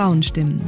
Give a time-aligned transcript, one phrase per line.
[0.00, 0.62] Frauenstimmen.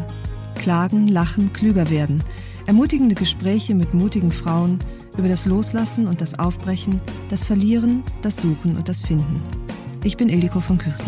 [0.56, 2.22] Klagen, lachen, klüger werden.
[2.66, 4.78] Ermutigende Gespräche mit mutigen Frauen
[5.16, 7.00] über das Loslassen und das Aufbrechen,
[7.30, 9.42] das Verlieren, das Suchen und das Finden.
[10.04, 10.98] Ich bin Ildiko von Kürli.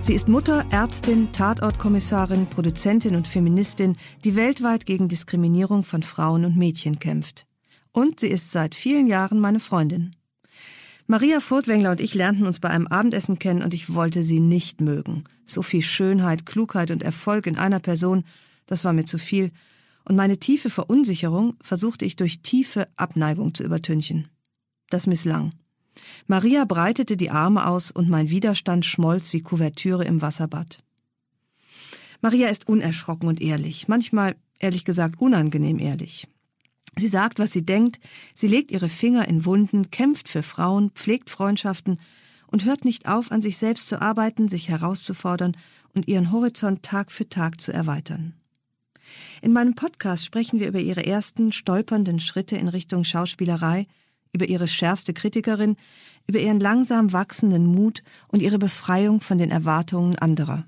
[0.00, 6.56] Sie ist Mutter, Ärztin, Tatortkommissarin, Produzentin und Feministin, die weltweit gegen Diskriminierung von Frauen und
[6.56, 7.46] Mädchen kämpft.
[7.92, 10.16] Und sie ist seit vielen Jahren meine Freundin.
[11.06, 14.80] Maria Furtwängler und ich lernten uns bei einem Abendessen kennen und ich wollte sie nicht
[14.80, 15.24] mögen.
[15.44, 18.24] So viel Schönheit, Klugheit und Erfolg in einer Person,
[18.64, 19.52] das war mir zu viel.
[20.06, 24.28] Und meine tiefe Verunsicherung versuchte ich durch tiefe Abneigung zu übertünchen.
[24.88, 25.52] Das misslang.
[26.26, 30.78] Maria breitete die Arme aus und mein Widerstand schmolz wie Kuvertüre im Wasserbad.
[32.22, 36.26] Maria ist unerschrocken und ehrlich, manchmal ehrlich gesagt unangenehm ehrlich.
[36.96, 37.98] Sie sagt, was sie denkt,
[38.34, 41.98] sie legt ihre Finger in Wunden, kämpft für Frauen, pflegt Freundschaften
[42.46, 45.56] und hört nicht auf, an sich selbst zu arbeiten, sich herauszufordern
[45.92, 48.34] und ihren Horizont Tag für Tag zu erweitern.
[49.42, 53.86] In meinem Podcast sprechen wir über ihre ersten stolpernden Schritte in Richtung Schauspielerei,
[54.32, 55.76] über ihre schärfste Kritikerin,
[56.26, 60.66] über ihren langsam wachsenden Mut und ihre Befreiung von den Erwartungen anderer.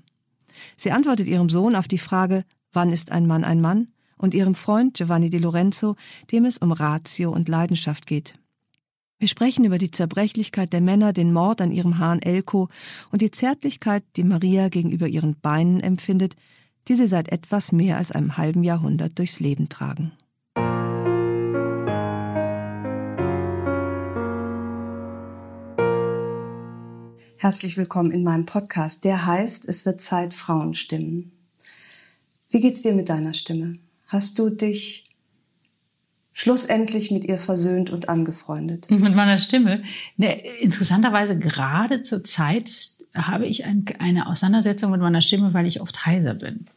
[0.75, 3.89] Sie antwortet ihrem Sohn auf die Frage, wann ist ein Mann ein Mann?
[4.17, 5.95] Und ihrem Freund Giovanni Di Lorenzo,
[6.31, 8.33] dem es um Ratio und Leidenschaft geht.
[9.19, 12.69] Wir sprechen über die Zerbrechlichkeit der Männer, den Mord an ihrem Hahn Elko
[13.11, 16.35] und die Zärtlichkeit, die Maria gegenüber ihren Beinen empfindet,
[16.87, 20.11] die sie seit etwas mehr als einem halben Jahrhundert durchs Leben tragen.
[27.39, 31.31] Herzlich willkommen in meinem Podcast, der heißt Es wird Zeit, Frauen stimmen.
[32.49, 33.73] Wie geht's dir mit deiner Stimme?
[34.07, 35.05] Hast du dich
[36.33, 38.89] schlussendlich mit ihr versöhnt und angefreundet?
[38.91, 39.83] Mit meiner Stimme.
[40.17, 42.69] Ne, interessanterweise gerade zur Zeit
[43.15, 46.67] habe ich ein, eine Auseinandersetzung mit meiner Stimme, weil ich oft heiser bin.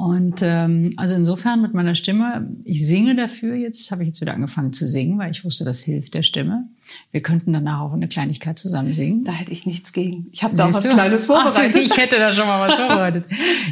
[0.00, 4.32] Und ähm, also insofern mit meiner Stimme, ich singe dafür jetzt, habe ich jetzt wieder
[4.32, 6.70] angefangen zu singen, weil ich wusste, das hilft der Stimme.
[7.12, 9.24] Wir könnten danach auch eine Kleinigkeit zusammen singen.
[9.24, 10.28] Da hätte ich nichts gegen.
[10.32, 10.88] Ich habe da auch was du?
[10.88, 11.76] Kleines vorbereitet.
[11.76, 13.26] Ach, ich hätte da schon mal was vorbereitet.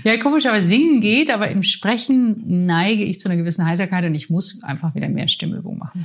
[0.05, 4.15] ja, komisch, aber singen geht, aber im Sprechen neige ich zu einer gewissen Heiserkeit und
[4.15, 6.05] ich muss einfach wieder mehr Stimmübung machen.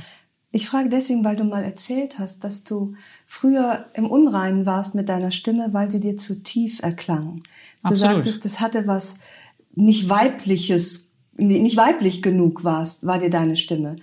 [0.52, 2.94] Ich frage deswegen, weil du mal erzählt hast, dass du
[3.26, 7.42] früher im Unreinen warst mit deiner Stimme, weil sie dir zu tief erklang.
[7.82, 7.98] Du Absolut.
[7.98, 9.18] sagtest, das hatte was
[9.74, 13.96] nicht weibliches, nicht weiblich genug warst, war dir deine Stimme.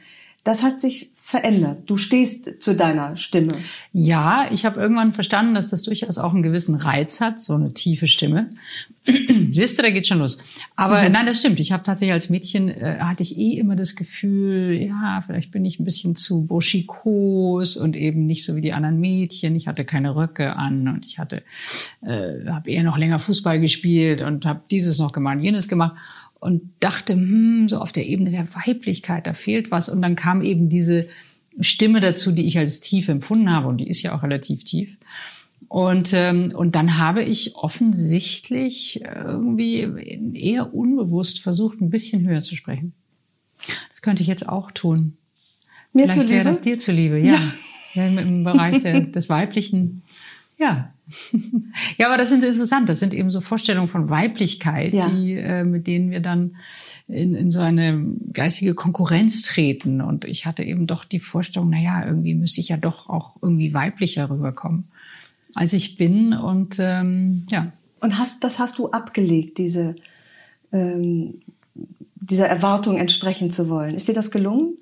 [0.43, 1.83] Das hat sich verändert.
[1.85, 3.53] Du stehst zu deiner Stimme.
[3.93, 7.73] Ja, ich habe irgendwann verstanden, dass das durchaus auch einen gewissen Reiz hat, so eine
[7.73, 8.49] tiefe Stimme.
[9.51, 10.39] Siehst du, da geht schon los.
[10.75, 11.13] Aber mhm.
[11.13, 11.61] nein, das stimmt.
[11.61, 15.63] Ich habe tatsächlich als Mädchen äh, hatte ich eh immer das Gefühl, ja, vielleicht bin
[15.63, 19.55] ich ein bisschen zu burschikos und eben nicht so wie die anderen Mädchen.
[19.55, 21.43] Ich hatte keine Röcke an und ich hatte,
[22.01, 25.95] äh, habe eher noch länger Fußball gespielt und habe dieses noch gemacht, jenes gemacht
[26.41, 29.89] und dachte, hm, so auf der Ebene der Weiblichkeit, da fehlt was.
[29.89, 31.07] Und dann kam eben diese
[31.59, 34.97] Stimme dazu, die ich als tief empfunden habe, und die ist ja auch relativ tief.
[35.67, 39.81] Und, ähm, und dann habe ich offensichtlich irgendwie
[40.33, 42.93] eher unbewusst versucht, ein bisschen höher zu sprechen.
[43.89, 45.17] Das könnte ich jetzt auch tun.
[45.93, 46.33] Mir Vielleicht zuliebe?
[46.33, 47.39] wäre das dir zuliebe, ja.
[47.93, 48.07] ja.
[48.07, 50.01] ja Im Bereich der, des Weiblichen,
[50.57, 50.91] ja,
[51.97, 52.89] ja, aber das sind interessant.
[52.89, 55.09] Das sind eben so Vorstellungen von Weiblichkeit, ja.
[55.09, 56.57] die, äh, mit denen wir dann
[57.07, 60.01] in, in so eine geistige Konkurrenz treten.
[60.01, 63.35] Und ich hatte eben doch die Vorstellung, na ja, irgendwie müsste ich ja doch auch
[63.41, 64.87] irgendwie weiblicher rüberkommen,
[65.55, 66.33] als ich bin.
[66.33, 67.71] Und ähm, ja.
[67.99, 69.95] Und hast, das hast du abgelegt, diese,
[70.71, 71.41] ähm,
[72.15, 73.95] dieser Erwartung entsprechen zu wollen.
[73.95, 74.77] Ist dir das gelungen?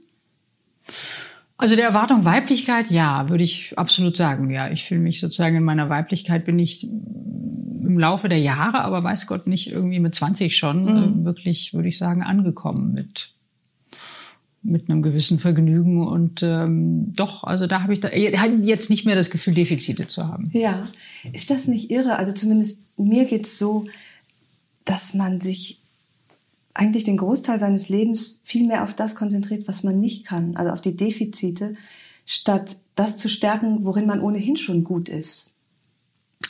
[1.59, 4.49] Also der Erwartung Weiblichkeit, ja, würde ich absolut sagen.
[4.49, 9.03] Ja, ich fühle mich sozusagen in meiner Weiblichkeit bin ich im Laufe der Jahre, aber
[9.03, 11.21] weiß Gott nicht irgendwie mit 20 schon mhm.
[11.21, 13.33] äh, wirklich, würde ich sagen, angekommen mit
[14.61, 19.15] mit einem gewissen Vergnügen und ähm, doch, also da habe ich da, jetzt nicht mehr
[19.15, 20.49] das Gefühl, Defizite zu haben.
[20.53, 20.85] Ja,
[21.31, 22.17] ist das nicht irre?
[22.17, 23.87] Also zumindest mir geht's so,
[24.83, 25.78] dass man sich
[26.79, 30.71] eigentlich den Großteil seines Lebens viel mehr auf das konzentriert, was man nicht kann, also
[30.71, 31.73] auf die Defizite,
[32.25, 35.55] statt das zu stärken, worin man ohnehin schon gut ist.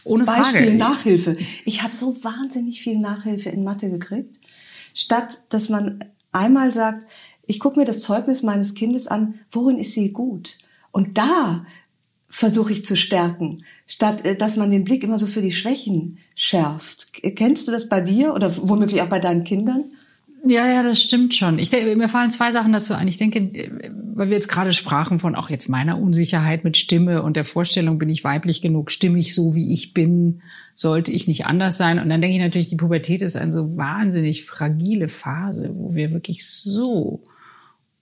[0.03, 0.41] Ohne Frage.
[0.41, 1.35] Beispiel Nachhilfe.
[1.65, 4.39] Ich habe so wahnsinnig viel Nachhilfe in Mathe gekriegt,
[4.93, 7.07] statt dass man einmal sagt,
[7.47, 10.59] ich gucke mir das Zeugnis meines Kindes an, worin ist sie gut?
[10.91, 11.65] Und da
[12.27, 16.19] versuche ich zu stärken, statt äh, dass man den Blick immer so für die Schwächen
[16.35, 17.13] schärft.
[17.35, 19.85] Kennst du das bei dir oder womöglich auch bei deinen Kindern?
[20.45, 21.59] Ja, ja, das stimmt schon.
[21.59, 23.07] Ich denke, mir fallen zwei Sachen dazu ein.
[23.07, 27.35] Ich denke, weil wir jetzt gerade sprachen von auch jetzt meiner Unsicherheit mit Stimme und
[27.35, 30.41] der Vorstellung, bin ich weiblich genug, stimme ich so, wie ich bin,
[30.75, 31.99] sollte ich nicht anders sein.
[31.99, 36.11] Und dann denke ich natürlich, die Pubertät ist eine so wahnsinnig fragile Phase, wo wir
[36.11, 37.21] wirklich so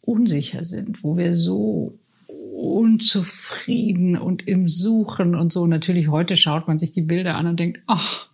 [0.01, 1.98] unsicher sind, wo wir so
[2.28, 5.66] unzufrieden und im Suchen und so.
[5.68, 8.28] Natürlich heute schaut man sich die Bilder an und denkt, ach,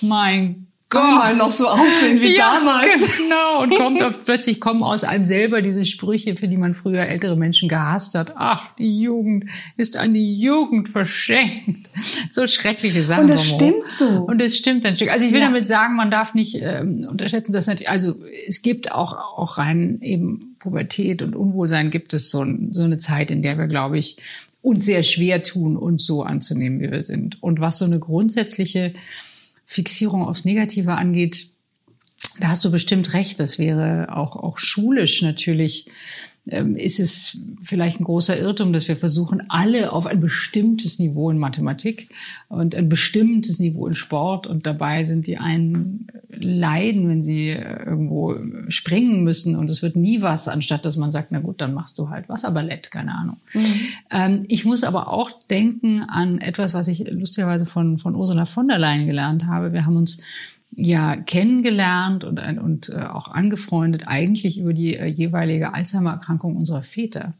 [0.00, 1.02] mein Gott.
[1.02, 3.16] mal noch so aussehen wie ja, damals.
[3.16, 3.62] Genau.
[3.62, 7.36] Und kommt auf, plötzlich kommen aus einem selber diese Sprüche, für die man früher ältere
[7.36, 8.34] Menschen gehasst hat.
[8.36, 9.46] Ach, die Jugend
[9.76, 11.90] ist an die Jugend verschenkt.
[12.30, 13.24] So schreckliche Sachen.
[13.24, 14.06] Und das stimmt so.
[14.06, 15.10] Und es stimmt ein Stück.
[15.10, 15.46] Also ich will ja.
[15.46, 18.14] damit sagen, man darf nicht ähm, unterschätzen, dass natürlich, also
[18.46, 23.32] es gibt auch, auch rein eben Pubertät und Unwohlsein gibt es so, so eine Zeit,
[23.32, 24.18] in der wir, glaube ich,
[24.62, 27.42] uns sehr schwer tun, uns so anzunehmen, wie wir sind.
[27.42, 28.94] Und was so eine grundsätzliche
[29.66, 31.48] Fixierung aufs Negative angeht,
[32.40, 33.40] da hast du bestimmt recht.
[33.40, 35.90] Das wäre auch, auch schulisch natürlich
[36.46, 41.38] ist es vielleicht ein großer Irrtum, dass wir versuchen, alle auf ein bestimmtes Niveau in
[41.38, 42.08] Mathematik
[42.48, 48.36] und ein bestimmtes Niveau in Sport und dabei sind die einen leiden, wenn sie irgendwo
[48.68, 51.98] springen müssen und es wird nie was, anstatt dass man sagt, na gut, dann machst
[51.98, 53.38] du halt Wasserballett, keine Ahnung.
[53.52, 53.60] Mhm.
[54.10, 58.68] Ähm, ich muss aber auch denken an etwas, was ich lustigerweise von, von Ursula von
[58.68, 59.72] der Leyen gelernt habe.
[59.72, 60.20] Wir haben uns
[60.70, 67.34] ja kennengelernt und, und äh, auch angefreundet, eigentlich über die äh, jeweilige Alzheimer-Erkrankung unserer Väter.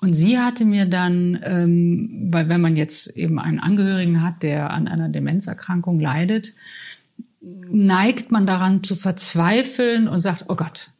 [0.00, 4.70] Und sie hatte mir dann, ähm, weil wenn man jetzt eben einen Angehörigen hat, der
[4.70, 6.52] an einer Demenzerkrankung leidet,
[7.40, 10.90] neigt man daran zu verzweifeln und sagt, oh Gott,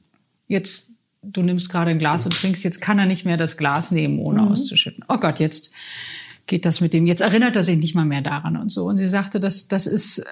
[0.49, 0.93] jetzt,
[1.23, 4.19] du nimmst gerade ein Glas und trinkst, jetzt kann er nicht mehr das Glas nehmen,
[4.19, 4.49] ohne mhm.
[4.49, 5.05] auszuschütten.
[5.09, 5.73] Oh Gott, jetzt
[6.47, 8.87] geht das mit dem, jetzt erinnert er sich nicht mal mehr daran und so.
[8.87, 10.25] Und sie sagte, das, das ist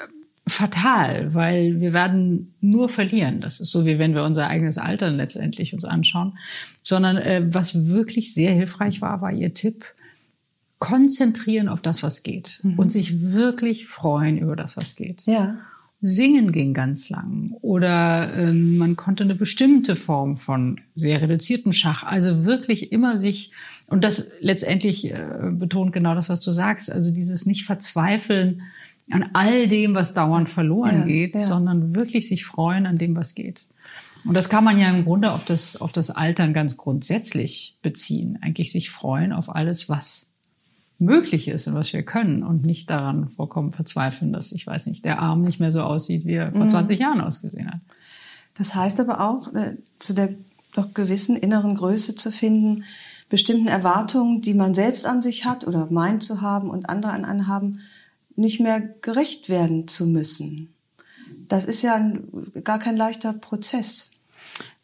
[0.53, 3.41] fatal, weil wir werden nur verlieren.
[3.41, 6.39] Das ist so, wie wenn wir unser eigenes Alter letztendlich uns anschauen.
[6.83, 9.85] Sondern äh, was wirklich sehr hilfreich war, war ihr Tipp,
[10.79, 12.79] konzentrieren auf das, was geht mhm.
[12.79, 15.23] und sich wirklich freuen über das, was geht.
[15.27, 15.57] Ja.
[16.05, 22.03] Singen ging ganz lang oder ähm, man konnte eine bestimmte Form von sehr reduziertem Schach,
[22.03, 23.53] also wirklich immer sich
[23.87, 28.63] und das letztendlich äh, betont genau das, was du sagst, also dieses nicht verzweifeln,
[29.13, 31.41] an all dem, was dauernd verloren ja, geht, ja.
[31.41, 33.67] sondern wirklich sich freuen an dem, was geht.
[34.25, 38.39] Und das kann man ja im Grunde auf das, auf das Altern ganz grundsätzlich beziehen.
[38.41, 40.33] Eigentlich sich freuen auf alles, was
[40.99, 45.05] möglich ist und was wir können und nicht daran vollkommen verzweifeln, dass, ich weiß nicht,
[45.05, 47.03] der Arm nicht mehr so aussieht, wie er vor 20 mhm.
[47.03, 47.81] Jahren ausgesehen hat.
[48.55, 50.35] Das heißt aber auch, äh, zu der
[50.75, 52.85] doch gewissen inneren Größe zu finden,
[53.29, 57.25] bestimmten Erwartungen, die man selbst an sich hat oder meint zu haben und andere an
[57.25, 57.81] einen haben,
[58.37, 60.75] nicht mehr gerecht werden zu müssen.
[61.49, 62.25] Das ist ja ein,
[62.65, 64.11] gar kein leichter Prozess.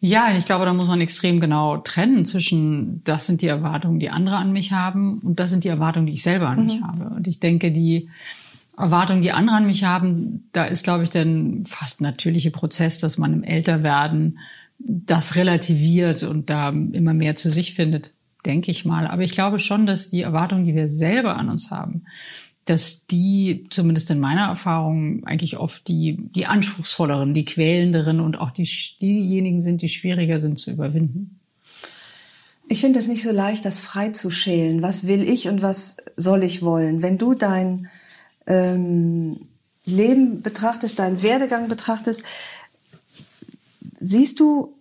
[0.00, 4.10] Ja, ich glaube, da muss man extrem genau trennen zwischen, das sind die Erwartungen, die
[4.10, 6.66] andere an mich haben und das sind die Erwartungen, die ich selber an mhm.
[6.66, 7.04] mich habe.
[7.14, 8.08] Und ich denke, die
[8.76, 13.18] Erwartungen, die andere an mich haben, da ist, glaube ich, dann fast natürliche Prozess, dass
[13.18, 14.38] man im Älterwerden
[14.78, 18.12] das relativiert und da immer mehr zu sich findet,
[18.46, 19.08] denke ich mal.
[19.08, 22.04] Aber ich glaube schon, dass die Erwartungen, die wir selber an uns haben,
[22.68, 28.50] dass die, zumindest in meiner Erfahrung, eigentlich oft die, die anspruchsvolleren, die quälenderen und auch
[28.50, 28.68] die,
[29.00, 31.40] diejenigen sind, die schwieriger sind zu überwinden.
[32.68, 34.82] Ich finde es nicht so leicht, das frei zu schälen.
[34.82, 37.00] Was will ich und was soll ich wollen?
[37.00, 37.88] Wenn du dein
[38.46, 39.48] ähm,
[39.86, 42.22] Leben betrachtest, deinen Werdegang betrachtest,
[43.98, 44.76] siehst du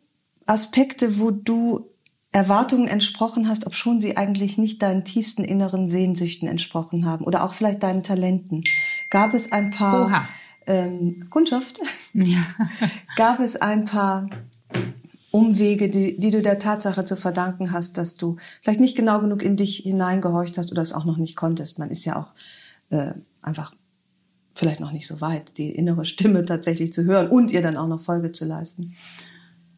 [0.46, 1.90] Aspekte, wo du
[2.38, 7.44] Erwartungen entsprochen hast, ob schon sie eigentlich nicht deinen tiefsten inneren Sehnsüchten entsprochen haben oder
[7.44, 8.64] auch vielleicht deinen Talenten.
[9.10, 10.28] Gab es ein paar Oha.
[10.68, 11.80] ähm, Kundschaft?
[12.14, 12.44] Ja.
[13.16, 14.30] Gab es ein paar
[15.32, 19.42] Umwege, die, die du der Tatsache zu verdanken hast, dass du vielleicht nicht genau genug
[19.42, 21.80] in dich hineingehorcht hast oder es auch noch nicht konntest.
[21.80, 22.28] Man ist ja auch
[22.96, 23.74] äh, einfach
[24.54, 27.88] vielleicht noch nicht so weit, die innere Stimme tatsächlich zu hören und ihr dann auch
[27.88, 28.94] noch Folge zu leisten.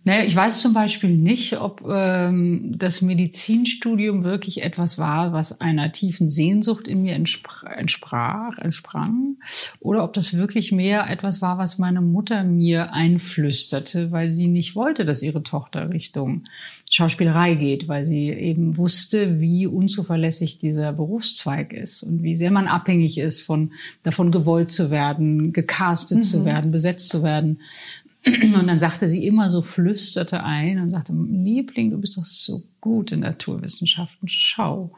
[0.09, 5.91] Naja, ich weiß zum Beispiel nicht, ob ähm, das Medizinstudium wirklich etwas war, was einer
[5.91, 9.35] tiefen Sehnsucht in mir entsprach, entsprang,
[9.79, 14.75] oder ob das wirklich mehr etwas war, was meine Mutter mir einflüsterte, weil sie nicht
[14.75, 16.45] wollte, dass ihre Tochter Richtung
[16.89, 22.65] Schauspielerei geht, weil sie eben wusste, wie unzuverlässig dieser Berufszweig ist und wie sehr man
[22.65, 26.23] abhängig ist von davon gewollt zu werden, gecastet mhm.
[26.23, 27.59] zu werden, besetzt zu werden.
[28.25, 32.63] Und dann sagte sie immer so, flüsterte ein und sagte, Liebling, du bist doch so
[32.81, 34.91] gut in Naturwissenschaften, schau.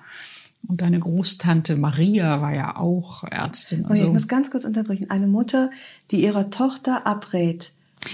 [0.68, 3.84] Und deine Großtante Maria war ja auch Ärztin.
[3.84, 4.14] Und, und ich so.
[4.14, 5.10] muss ganz kurz unterbrechen.
[5.10, 5.70] Eine Mutter,
[6.12, 7.74] die ihrer Tochter abrät,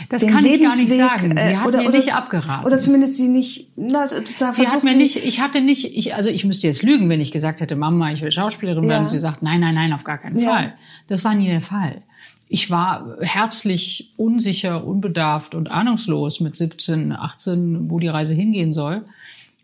[0.10, 1.32] das kann ich gar nicht sagen.
[1.32, 2.66] Sie äh, hat oder, mir oder, nicht abgeraten.
[2.66, 6.30] Oder zumindest sie nicht, na, sozusagen Sie hat mir nicht, ich hatte nicht, ich, also
[6.30, 9.04] ich müsste jetzt lügen, wenn ich gesagt hätte, Mama, ich will Schauspielerin werden.
[9.04, 10.50] Und sie sagt, nein, nein, nein, auf gar keinen ja.
[10.50, 10.74] Fall.
[11.08, 12.04] Das war nie der Fall
[12.50, 19.04] ich war herzlich unsicher, unbedarft und ahnungslos mit 17, 18, wo die Reise hingehen soll.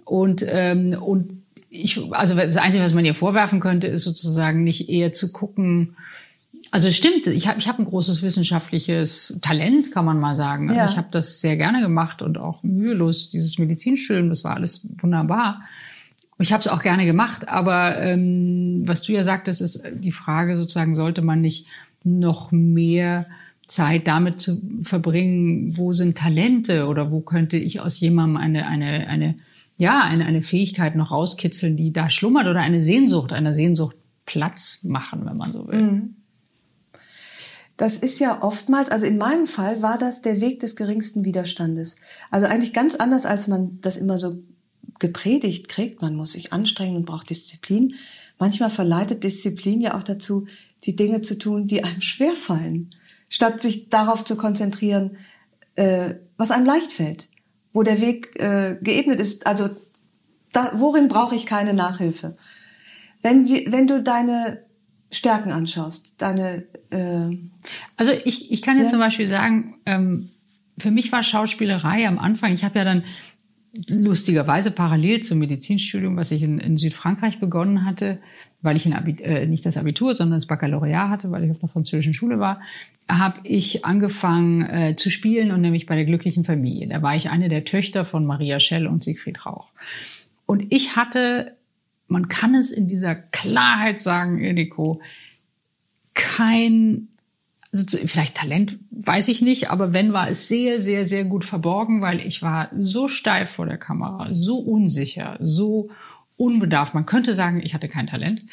[0.03, 4.89] Und, ähm, und ich, also das Einzige, was man ihr vorwerfen könnte, ist sozusagen nicht
[4.89, 5.95] eher zu gucken,
[6.73, 10.69] also es stimmt, ich habe ich hab ein großes wissenschaftliches Talent, kann man mal sagen.
[10.69, 10.89] Also ja.
[10.89, 15.61] ich habe das sehr gerne gemacht und auch mühelos, dieses Medizinstudium, das war alles wunderbar.
[16.39, 20.57] Ich habe es auch gerne gemacht, aber ähm, was du ja sagtest, ist die Frage
[20.57, 21.67] sozusagen, sollte man nicht
[22.03, 23.25] noch mehr
[23.67, 29.07] Zeit damit zu verbringen, wo sind Talente oder wo könnte ich aus jemandem eine, eine,
[29.07, 29.35] eine,
[29.77, 33.95] ja, eine, eine Fähigkeit noch rauskitzeln, die da schlummert oder eine Sehnsucht, einer Sehnsucht
[34.25, 35.81] Platz machen, wenn man so will.
[35.81, 36.15] Mhm.
[37.77, 41.97] Das ist ja oftmals, also in meinem Fall war das der Weg des geringsten Widerstandes.
[42.29, 44.39] Also eigentlich ganz anders, als man das immer so
[44.99, 46.01] gepredigt kriegt.
[46.01, 47.95] Man muss sich anstrengen und braucht Disziplin.
[48.43, 50.47] Manchmal verleitet Disziplin ja auch dazu,
[50.83, 52.89] die Dinge zu tun, die einem schwerfallen,
[53.29, 55.15] statt sich darauf zu konzentrieren,
[55.75, 57.29] äh, was einem leicht fällt,
[57.71, 59.47] wo der Weg äh, geebnet ist.
[59.47, 59.69] Also
[60.51, 62.35] da, worin brauche ich keine Nachhilfe?
[63.21, 64.65] Wenn, wenn du deine
[65.09, 67.37] Stärken anschaust, deine äh,
[67.95, 68.91] Also ich, ich kann jetzt ja?
[68.91, 70.29] zum Beispiel sagen, ähm,
[70.77, 73.05] für mich war Schauspielerei am Anfang, ich habe ja dann
[73.87, 78.19] lustigerweise parallel zum Medizinstudium, was ich in, in Südfrankreich begonnen hatte,
[78.61, 82.13] weil ich äh, nicht das Abitur, sondern das Baccalaureat hatte, weil ich auf einer französischen
[82.13, 82.61] Schule war,
[83.09, 86.87] habe ich angefangen äh, zu spielen und nämlich bei der glücklichen Familie.
[86.87, 89.69] Da war ich eine der Töchter von Maria Schell und Siegfried Rauch.
[90.45, 91.55] Und ich hatte,
[92.07, 95.01] man kann es in dieser Klarheit sagen, Ildiko,
[96.13, 97.07] kein
[97.73, 102.01] also vielleicht Talent, weiß ich nicht, aber wenn war es sehr, sehr, sehr gut verborgen,
[102.01, 105.89] weil ich war so steif vor der Kamera, so unsicher, so
[106.37, 106.93] unbedarft.
[106.93, 108.43] Man könnte sagen, ich hatte kein Talent.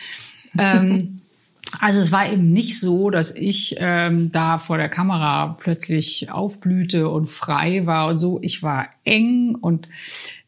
[0.59, 1.21] ähm,
[1.81, 7.11] also es war eben nicht so, dass ich ähm, da vor der Kamera plötzlich aufblühte
[7.11, 8.41] und frei war und so.
[8.43, 9.87] Ich war eng und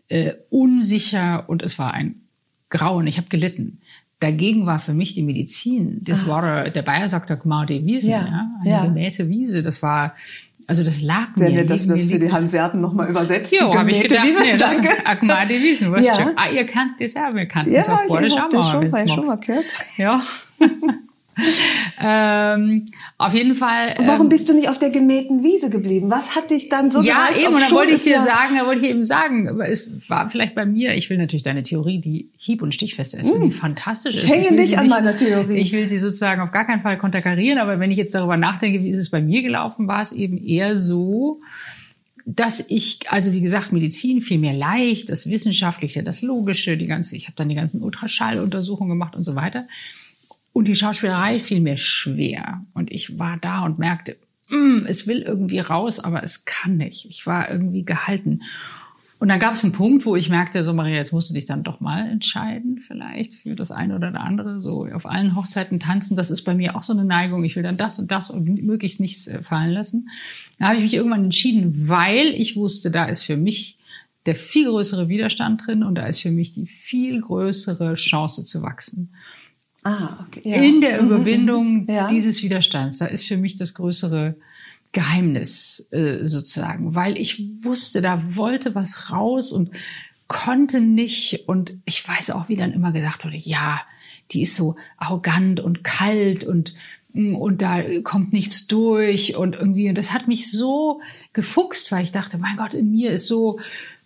[0.08, 2.22] äh, unsicher und es war ein
[2.70, 3.06] Grauen.
[3.06, 3.81] Ich habe gelitten.
[4.22, 6.26] Dagegen war für mich die Medizin, das ah.
[6.28, 8.84] war, der Bayer sagt da Gmade Wiese, ja, ja, eine ja.
[8.84, 9.64] gemähte Wiese.
[9.64, 10.14] Das war,
[10.68, 11.56] also das lag Sehr mir.
[11.56, 13.52] Nett, dass du das für die Hanseaten nochmal übersetzt.
[13.52, 14.90] Jo, habe ich gedacht, Wiese, nee, danke.
[15.04, 16.30] Agmade Wiesen, ja.
[16.36, 18.20] Ah, ihr kennt das ja, wir kannten ja, das auch vor.
[18.20, 19.66] Ja, ich habe das schon, mal, schon mal gehört.
[19.96, 20.20] Ja.
[22.00, 22.84] ähm,
[23.18, 23.94] auf jeden Fall.
[23.98, 26.10] Und warum ähm, bist du nicht auf der gemähten Wiese geblieben?
[26.10, 28.66] Was hat dich dann so Ja, eben, und da wollte ich dir ja sagen, da
[28.66, 32.28] wollte ich eben sagen, es war vielleicht bei mir, ich will natürlich deine Theorie, die
[32.38, 33.42] hieb- und stichfester ist, mm.
[33.42, 34.24] die fantastisch ist.
[34.24, 35.58] Ich hänge nicht an meiner Theorie.
[35.58, 38.82] Ich will sie sozusagen auf gar keinen Fall konterkarieren, aber wenn ich jetzt darüber nachdenke,
[38.82, 41.40] wie ist es bei mir gelaufen, war es eben eher so,
[42.24, 47.16] dass ich, also wie gesagt, Medizin fiel mir leicht, das Wissenschaftliche, das Logische, die ganze,
[47.16, 49.66] ich habe dann die ganzen Ultraschalluntersuchungen gemacht und so weiter.
[50.52, 52.64] Und die Schauspielerei fiel mir schwer.
[52.74, 54.16] Und ich war da und merkte,
[54.50, 57.06] mm, es will irgendwie raus, aber es kann nicht.
[57.08, 58.40] Ich war irgendwie gehalten.
[59.22, 61.44] Und dann gab es einen Punkt, wo ich merkte, so Maria, jetzt musst du dich
[61.44, 64.60] dann doch mal entscheiden, vielleicht für das eine oder das andere.
[64.60, 67.44] So auf allen Hochzeiten tanzen, das ist bei mir auch so eine Neigung.
[67.44, 70.08] Ich will dann das und das und möglichst nichts äh, fallen lassen.
[70.58, 73.78] Da habe ich mich irgendwann entschieden, weil ich wusste, da ist für mich
[74.26, 78.60] der viel größere Widerstand drin und da ist für mich die viel größere Chance zu
[78.62, 79.14] wachsen.
[79.84, 80.42] Ah, okay.
[80.44, 80.56] Ja.
[80.56, 82.08] In der mhm, Überwindung ja.
[82.08, 84.36] dieses Widerstands, da ist für mich das größere
[84.92, 89.70] Geheimnis äh, sozusagen, weil ich wusste, da wollte was raus und
[90.28, 91.48] konnte nicht.
[91.48, 93.80] Und ich weiß auch, wie dann immer gesagt wurde, ja,
[94.30, 96.74] die ist so arrogant und kalt und
[97.14, 101.02] und da kommt nichts durch und irgendwie, und das hat mich so
[101.34, 103.60] gefuchst, weil ich dachte, mein Gott, in mir ist so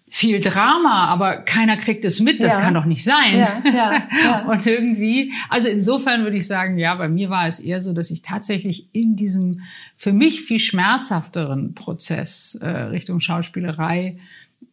[0.09, 2.61] viel Drama, aber keiner kriegt es mit, das ja.
[2.61, 3.37] kann doch nicht sein.
[3.37, 4.45] Ja, ja, ja.
[4.51, 8.11] und irgendwie, also insofern würde ich sagen, ja, bei mir war es eher so, dass
[8.11, 9.63] ich tatsächlich in diesem
[9.97, 14.19] für mich viel schmerzhafteren Prozess äh, Richtung Schauspielerei,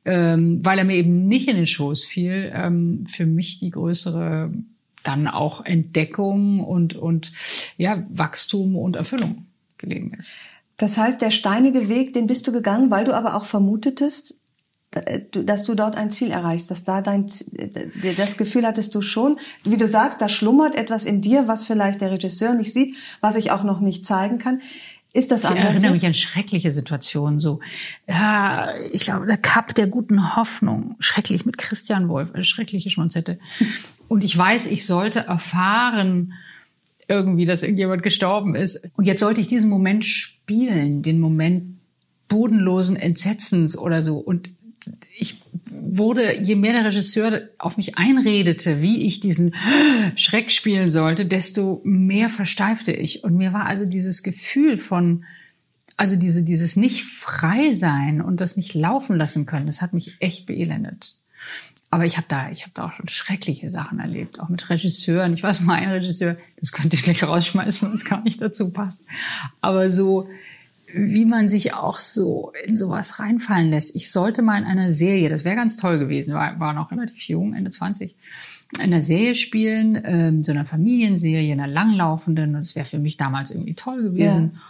[0.05, 4.51] ähm, weil er mir eben nicht in den Schoß fiel, ähm, für mich die größere
[5.03, 7.33] dann auch Entdeckung und, und
[7.77, 9.45] ja, Wachstum und Erfüllung
[9.77, 10.35] gelegen ist.
[10.77, 14.39] Das heißt, der steinige Weg, den bist du gegangen, weil du aber auch vermutetest,
[15.31, 17.25] dass du dort ein Ziel erreichst, dass da dein,
[18.17, 22.01] das Gefühl hattest du schon, wie du sagst, da schlummert etwas in dir, was vielleicht
[22.01, 24.61] der Regisseur nicht sieht, was ich auch noch nicht zeigen kann.
[25.15, 25.77] Ist das anders?
[25.77, 27.59] Ich erinnere mich an schreckliche Situationen, so,
[28.07, 33.37] ja, ich glaube, der Cup der guten Hoffnung, schrecklich mit Christian Wolf, eine schreckliche Schmonzette.
[34.07, 36.33] Und ich weiß, ich sollte erfahren,
[37.07, 38.89] irgendwie, dass irgendjemand gestorben ist.
[38.95, 41.77] Und jetzt sollte ich diesen Moment spielen, den Moment
[42.27, 44.17] bodenlosen Entsetzens oder so.
[44.17, 44.49] Und
[45.17, 49.55] ich wurde, je mehr der Regisseur auf mich einredete, wie ich diesen
[50.15, 53.23] Schreck spielen sollte, desto mehr versteifte ich.
[53.23, 55.25] Und mir war also dieses Gefühl von,
[55.97, 60.15] also diese, dieses nicht frei sein und das nicht laufen lassen können, das hat mich
[60.19, 61.17] echt beelendet.
[61.89, 65.33] Aber ich habe da, ich habe da auch schon schreckliche Sachen erlebt, auch mit Regisseuren.
[65.33, 68.71] Ich weiß mal, ein Regisseur, das könnte ich gleich rausschmeißen, wenn es gar nicht dazu
[68.73, 69.03] passt.
[69.61, 70.27] Aber so,
[70.93, 73.95] wie man sich auch so in sowas reinfallen lässt.
[73.95, 77.27] Ich sollte mal in einer Serie, das wäre ganz toll gewesen, war, war noch relativ
[77.27, 78.15] jung, Ende 20,
[78.75, 82.55] in einer Serie spielen, ähm, so einer Familienserie, einer langlaufenden.
[82.55, 84.51] Und das wäre für mich damals irgendwie toll gewesen.
[84.53, 84.61] Ja.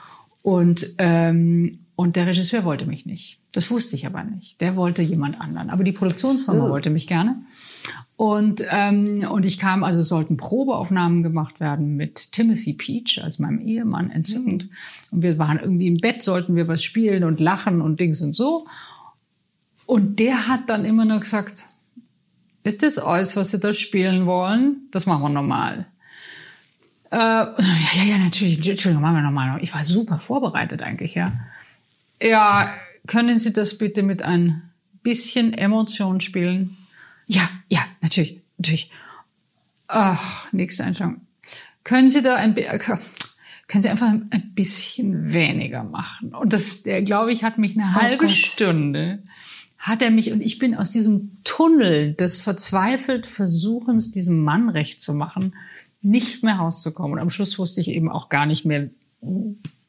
[0.41, 3.39] Und, ähm, und der Regisseur wollte mich nicht.
[3.51, 4.59] Das wusste ich aber nicht.
[4.61, 5.69] Der wollte jemand anderen.
[5.69, 6.69] Aber die Produktionsfirma oh.
[6.69, 7.43] wollte mich gerne.
[8.15, 13.59] Und, ähm, und ich kam, also sollten Probeaufnahmen gemacht werden mit Timothy Peach, als meinem
[13.59, 14.63] Ehemann, entzückend.
[14.63, 14.69] Mhm.
[15.11, 18.35] Und wir waren irgendwie im Bett, sollten wir was spielen und lachen und Dings und
[18.35, 18.65] so.
[19.85, 21.65] Und der hat dann immer nur gesagt,
[22.63, 24.87] ist das alles, was Sie da spielen wollen?
[24.91, 25.85] Das machen wir normal.
[27.11, 29.59] Äh, ja, ja, natürlich, Entschuldigung, machen wir normal.
[29.61, 31.31] Ich war super vorbereitet eigentlich, ja.
[32.23, 32.73] Ja,
[33.05, 36.77] können Sie das bitte mit ein bisschen Emotion spielen?
[37.27, 38.91] Ja, ja, natürlich, natürlich.
[39.87, 41.21] Ach, nächste Einstellung.
[41.83, 46.33] Können Sie da ein, können Sie einfach ein bisschen weniger machen?
[46.33, 48.31] Und das, der, glaube ich, hat mich eine oh halbe Gott.
[48.31, 49.23] Stunde,
[49.77, 55.01] hat er mich, und ich bin aus diesem Tunnel des verzweifelt Versuchens, diesem Mann recht
[55.01, 55.53] zu machen,
[56.01, 57.13] nicht mehr rauszukommen.
[57.13, 58.89] Und am Schluss wusste ich eben auch gar nicht mehr,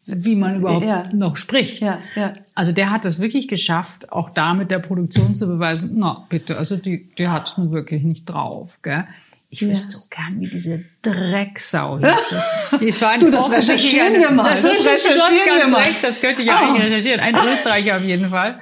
[0.07, 1.05] wie man überhaupt ja.
[1.13, 1.81] noch spricht.
[1.81, 2.35] Ja, ja.
[2.55, 6.59] Also der hat das wirklich geschafft, auch da mit der Produktion zu beweisen, na bitte,
[6.59, 8.81] also die, die hat es nun wirklich nicht drauf.
[8.83, 9.05] Gell?
[9.51, 9.69] Ich ja.
[9.69, 13.01] wüsste so gern, wie diese Drecksau hieß.
[13.21, 14.53] du, das recherchieren wir mal.
[14.55, 16.67] Das, das recherchieren ganz wir recht, das könnte ich ja oh.
[16.67, 17.21] eigentlich recherchieren.
[17.21, 18.59] Ein Österreicher auf jeden Fall.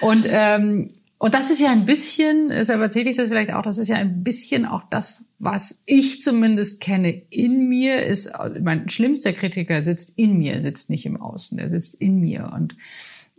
[0.00, 3.78] Und ähm, und das ist ja ein bisschen, deshalb erzähle ich das vielleicht auch, das
[3.78, 9.32] ist ja ein bisschen auch das, was ich zumindest kenne in mir, ist, mein schlimmster
[9.32, 12.52] Kritiker sitzt in mir, sitzt nicht im Außen, der sitzt in mir.
[12.54, 12.76] Und,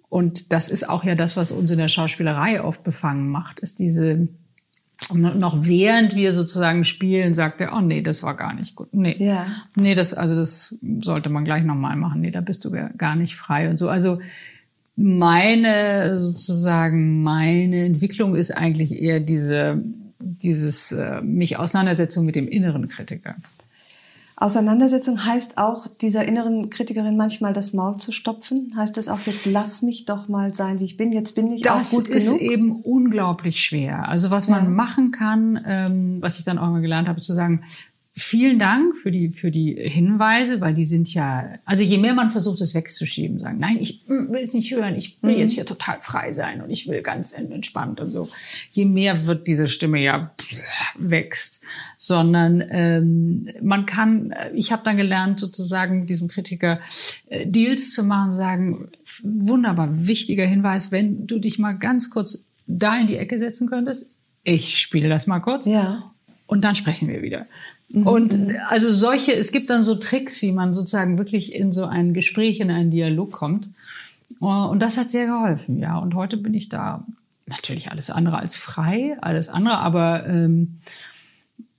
[0.09, 3.79] und das ist auch ja das, was uns in der Schauspielerei oft befangen macht, ist
[3.79, 4.27] diese,
[5.13, 8.93] noch während wir sozusagen spielen, sagt er, oh nee, das war gar nicht gut.
[8.93, 9.45] Nee, ja.
[9.75, 12.19] nee, das, also das sollte man gleich nochmal machen.
[12.19, 13.87] Nee, da bist du gar nicht frei und so.
[13.87, 14.19] Also,
[15.01, 19.81] meine sozusagen meine Entwicklung ist eigentlich eher diese
[20.19, 23.35] dieses äh, mich Auseinandersetzung mit dem inneren Kritiker.
[24.35, 28.73] Auseinandersetzung heißt auch dieser inneren Kritikerin manchmal das Maul zu stopfen.
[28.75, 31.11] Heißt das auch jetzt lass mich doch mal sein, wie ich bin.
[31.11, 32.15] Jetzt bin ich das auch gut genug.
[32.15, 34.07] Das ist eben unglaublich schwer.
[34.07, 34.69] Also was man ja.
[34.69, 37.63] machen kann, ähm, was ich dann auch mal gelernt habe, zu sagen,
[38.19, 42.31] Vielen Dank für die, für die Hinweise, weil die sind ja, also je mehr man
[42.31, 45.39] versucht, es wegzuschieben, sagen, nein, ich will es nicht hören, ich will mhm.
[45.39, 48.27] jetzt hier total frei sein und ich will ganz entspannt und so.
[48.71, 50.35] Je mehr wird diese Stimme ja
[50.97, 51.63] wächst,
[51.95, 56.81] sondern ähm, man kann, ich habe dann gelernt, sozusagen diesem Kritiker
[57.29, 58.89] äh, Deals zu machen, sagen,
[59.23, 64.17] wunderbar, wichtiger Hinweis, wenn du dich mal ganz kurz da in die Ecke setzen könntest,
[64.43, 65.65] ich spiele das mal kurz.
[65.65, 66.11] Ja.
[66.47, 67.45] Und dann sprechen wir wieder.
[67.91, 68.07] Mhm.
[68.07, 72.13] Und also solche, es gibt dann so Tricks, wie man sozusagen wirklich in so ein
[72.13, 73.69] Gespräch, in einen Dialog kommt.
[74.39, 75.97] Und das hat sehr geholfen, ja.
[75.97, 77.05] Und heute bin ich da
[77.47, 80.79] natürlich alles andere als frei, alles andere, aber ähm,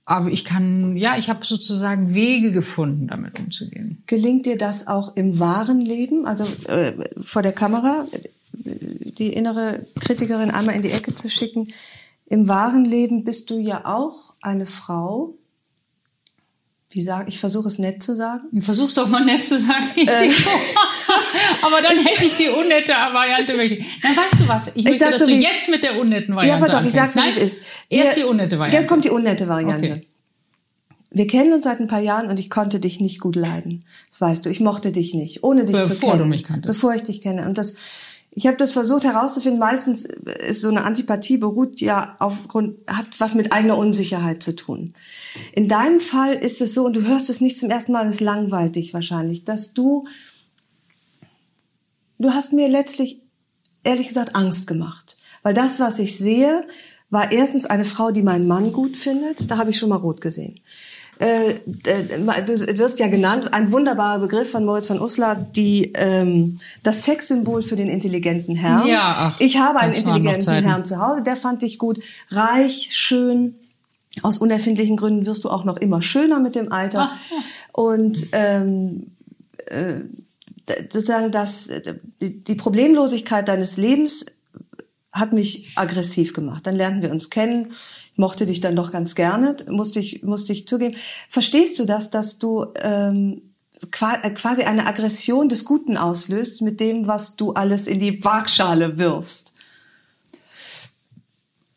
[0.03, 4.03] aber ich kann, ja, ich habe sozusagen Wege gefunden, damit umzugehen.
[4.07, 8.05] Gelingt dir das auch im wahren Leben, also äh, vor der Kamera,
[8.51, 11.69] die innere Kritikerin einmal in die Ecke zu schicken?
[12.25, 15.35] Im wahren Leben bist du ja auch eine Frau,
[16.91, 18.61] wie sage ich, versuche es nett zu sagen.
[18.61, 19.85] Versuch's doch mal nett zu sagen.
[19.95, 20.29] Äh.
[21.61, 23.85] Aber dann hätte ich die unnette Variante wirklich.
[24.01, 24.67] Dann weißt du was?
[24.67, 26.93] Ich, ich möchte, dass so, du jetzt mit der unnetten Variante Ja, pass auf, ich
[26.93, 27.61] sag's, wie es ist.
[27.89, 28.77] Erst die unnette Variante.
[28.77, 29.91] Jetzt kommt die unnette Variante.
[29.91, 30.07] Okay.
[31.13, 33.83] Wir kennen uns seit ein paar Jahren und ich konnte dich nicht gut leiden.
[34.09, 34.49] Das weißt du.
[34.49, 36.11] Ich mochte dich nicht, ohne dich Bevor zu kennen.
[36.11, 36.79] Bevor du mich kanntest.
[36.79, 37.45] Bevor ich dich kenne.
[37.45, 37.75] Und das,
[38.33, 39.59] ich habe das versucht herauszufinden.
[39.59, 44.93] Meistens ist so eine Antipathie beruht ja aufgrund hat was mit eigener Unsicherheit zu tun.
[45.51, 48.07] In deinem Fall ist es so und du hörst es nicht zum ersten Mal.
[48.07, 50.07] Es langweilt dich wahrscheinlich, dass du
[52.19, 53.21] du hast mir letztlich
[53.83, 56.65] ehrlich gesagt Angst gemacht, weil das, was ich sehe,
[57.09, 59.51] war erstens eine Frau, die meinen Mann gut findet.
[59.51, 60.61] Da habe ich schon mal rot gesehen.
[61.21, 67.03] Äh, du wirst ja genannt, ein wunderbarer Begriff von Moritz von Uslar, die, ähm, das
[67.03, 68.87] Sexsymbol für den intelligenten Herrn.
[68.87, 71.99] Ja, ach, ich habe einen intelligenten Herrn zu Hause, der fand ich gut,
[72.31, 73.53] reich, schön.
[74.23, 77.11] Aus unerfindlichen Gründen wirst du auch noch immer schöner mit dem Alter.
[77.11, 77.37] Ach, ja.
[77.71, 79.11] Und ähm,
[79.67, 80.01] äh,
[80.89, 81.69] sozusagen das,
[82.19, 84.25] die, die Problemlosigkeit deines Lebens
[85.13, 86.65] hat mich aggressiv gemacht.
[86.65, 87.73] Dann lernten wir uns kennen
[88.15, 90.95] mochte dich dann doch ganz gerne, musste ich, musste ich zugeben.
[91.29, 93.41] Verstehst du das, dass du ähm,
[93.81, 98.97] äh, quasi eine Aggression des Guten auslöst mit dem, was du alles in die Waagschale
[98.97, 99.53] wirfst?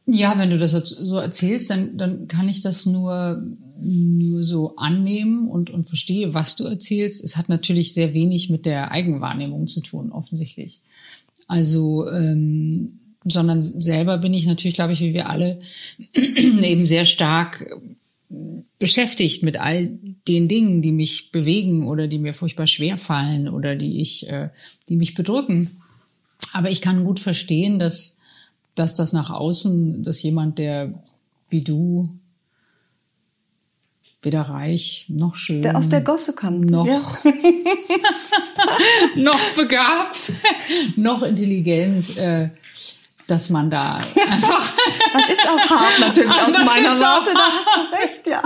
[0.06, 3.42] Ja, wenn du das so erzählst, dann, dann kann ich das nur,
[3.80, 7.24] nur so annehmen und, und verstehe, was du erzählst.
[7.24, 10.82] Es hat natürlich sehr wenig mit der Eigenwahrnehmung zu tun, offensichtlich.
[11.46, 15.60] Also ähm, sondern selber bin ich natürlich, glaube ich, wie wir alle
[16.14, 17.64] eben sehr stark
[18.78, 19.90] beschäftigt mit all
[20.28, 24.50] den Dingen, die mich bewegen oder die mir furchtbar schwer fallen oder die ich, äh,
[24.88, 25.80] die mich bedrücken.
[26.52, 28.20] Aber ich kann gut verstehen, dass,
[28.74, 31.02] dass das nach außen, dass jemand, der
[31.48, 32.08] wie du
[34.22, 35.62] weder reich noch schön.
[35.62, 36.70] Der aus der Gosse kommt.
[36.70, 37.00] Noch, ja.
[39.16, 40.32] noch begabt,
[40.96, 42.50] noch intelligent, äh,
[43.26, 44.72] dass man da einfach.
[45.12, 48.42] das ist auch hart natürlich aus meiner Warte, da hast du recht, ja.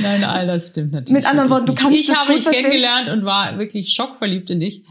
[0.00, 1.22] Nein, all das stimmt natürlich.
[1.22, 4.60] Mit anderen Worten, du kannst Ich das habe dich kennengelernt und war wirklich schockverliebt in
[4.60, 4.82] dich,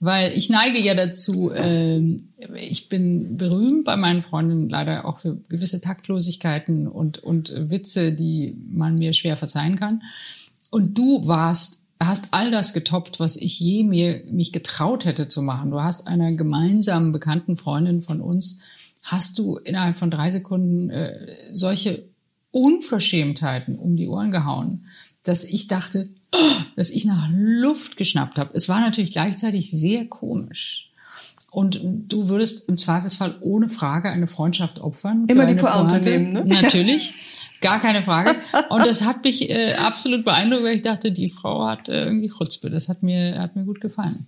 [0.00, 2.20] weil ich neige ja dazu, äh,
[2.56, 8.56] ich bin berühmt bei meinen Freunden leider auch für gewisse Taktlosigkeiten und, und Witze, die
[8.70, 10.02] man mir schwer verzeihen kann.
[10.70, 15.42] Und du warst hast all das getoppt, was ich je mir mich getraut hätte zu
[15.42, 15.70] machen.
[15.70, 18.58] Du hast einer gemeinsamen bekannten Freundin von uns,
[19.02, 22.04] hast du innerhalb von drei Sekunden äh, solche
[22.50, 24.86] Unverschämtheiten um die Ohren gehauen,
[25.22, 26.08] dass ich dachte,
[26.76, 28.50] dass ich nach Luft geschnappt habe.
[28.54, 30.90] Es war natürlich gleichzeitig sehr komisch.
[31.50, 35.26] Und du würdest im Zweifelsfall ohne Frage eine Freundschaft opfern.
[35.28, 36.44] Immer die Pointe nehmen, ne?
[36.44, 37.12] Natürlich.
[37.64, 38.34] Gar keine Frage.
[38.68, 42.28] Und das hat mich äh, absolut beeindruckt, weil ich dachte, die Frau hat äh, irgendwie
[42.28, 42.68] Chutzpe.
[42.68, 44.26] Das hat mir, hat mir gut gefallen.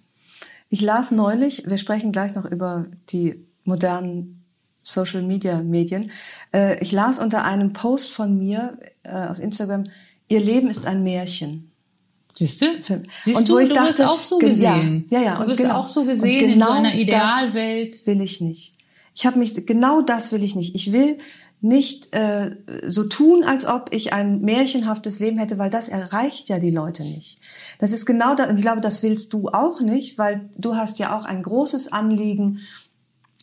[0.70, 4.42] Ich las neulich, wir sprechen gleich noch über die modernen
[4.82, 6.10] Social Media Medien.
[6.54, 9.84] Äh, ich las unter einem Post von mir äh, auf Instagram,
[10.28, 11.70] ihr Leben ist ein Märchen.
[12.34, 12.66] Siehst du?
[13.20, 15.06] Siehst und du, du dachte, wirst auch so gesehen.
[15.10, 15.42] Ja, ja, ja.
[15.42, 18.06] Du wirst genau, auch so gesehen genau in so einer Idealwelt.
[18.06, 18.76] will ich nicht.
[19.14, 20.74] Ich habe mich, genau das will ich nicht.
[20.74, 21.18] Ich will
[21.60, 26.58] nicht äh, so tun, als ob ich ein märchenhaftes Leben hätte, weil das erreicht ja
[26.58, 27.40] die Leute nicht.
[27.78, 30.98] Das ist genau das, und ich glaube, das willst du auch nicht, weil du hast
[30.98, 32.60] ja auch ein großes Anliegen,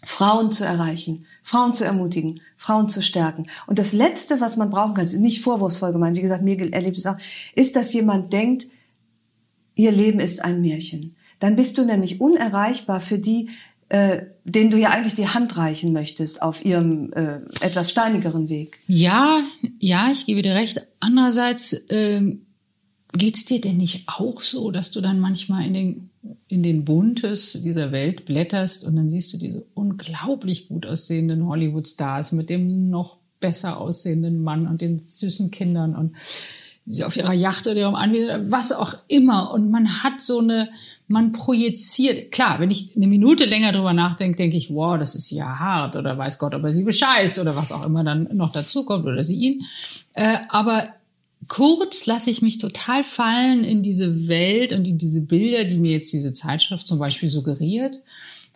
[0.05, 3.47] Frauen zu erreichen, Frauen zu ermutigen, Frauen zu stärken.
[3.67, 6.97] Und das Letzte, was man brauchen kann, ist nicht vorwurfsvoll gemeint, wie gesagt, mir erlebt
[6.97, 7.17] es auch,
[7.55, 8.67] ist, dass jemand denkt,
[9.75, 11.15] ihr Leben ist ein Märchen.
[11.39, 13.49] Dann bist du nämlich unerreichbar für die,
[13.93, 18.79] äh, denen du ja eigentlich die Hand reichen möchtest auf ihrem äh, etwas steinigeren Weg.
[18.87, 19.39] Ja,
[19.77, 20.81] ja, ich gebe dir recht.
[20.99, 22.47] Andererseits ähm,
[23.11, 26.09] geht's dir denn nicht auch so, dass du dann manchmal in den
[26.47, 32.31] in den Buntes dieser Welt blätterst und dann siehst du diese unglaublich gut aussehenden Hollywood-Stars
[32.31, 36.15] mit dem noch besser aussehenden Mann und den süßen Kindern und
[36.87, 39.53] sie auf ihrer Yacht oder ihrem Anwesen, was auch immer.
[39.53, 40.69] Und man hat so eine
[41.07, 42.31] man projiziert.
[42.31, 45.95] Klar, wenn ich eine Minute länger drüber nachdenke, denke ich, wow, das ist ja hart
[45.95, 49.05] oder weiß Gott, ob er sie bescheißt oder was auch immer dann noch dazu kommt
[49.05, 49.65] oder sie ihn.
[50.13, 50.89] Äh, aber
[51.47, 55.91] kurz lasse ich mich total fallen in diese Welt und in diese Bilder, die mir
[55.91, 58.01] jetzt diese Zeitschrift zum Beispiel suggeriert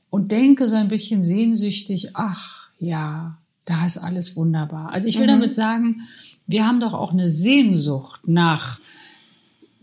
[0.09, 4.91] und denke so ein bisschen sehnsüchtig, ach ja, da ist alles wunderbar.
[4.93, 5.31] Also ich will mhm.
[5.31, 6.07] damit sagen,
[6.47, 8.79] wir haben doch auch eine Sehnsucht nach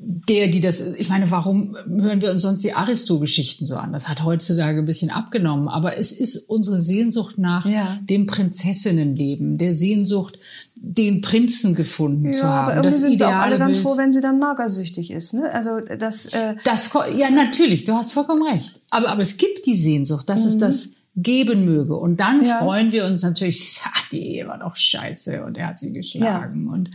[0.06, 3.92] der, die das, ich meine, warum hören wir uns sonst die Aristo-Geschichten so an?
[3.92, 7.98] Das hat heutzutage ein bisschen abgenommen, aber es ist unsere Sehnsucht nach ja.
[8.02, 10.38] dem Prinzessinnenleben, der Sehnsucht,
[10.76, 12.64] den Prinzen gefunden ja, zu haben.
[12.64, 15.32] Aber irgendwie das sind wir auch alle ganz froh, wenn sie dann magersüchtig ist.
[15.32, 15.52] Ne?
[15.52, 16.90] Also das, äh das.
[17.16, 18.80] Ja, natürlich, du hast vollkommen recht.
[18.90, 20.48] Aber, aber es gibt die Sehnsucht, dass mhm.
[20.48, 21.96] es das geben möge.
[21.96, 22.58] Und dann ja.
[22.58, 23.80] freuen wir uns natürlich,
[24.12, 26.66] die Ehe war doch scheiße und er hat sie geschlagen.
[26.66, 26.72] Ja.
[26.72, 26.90] Und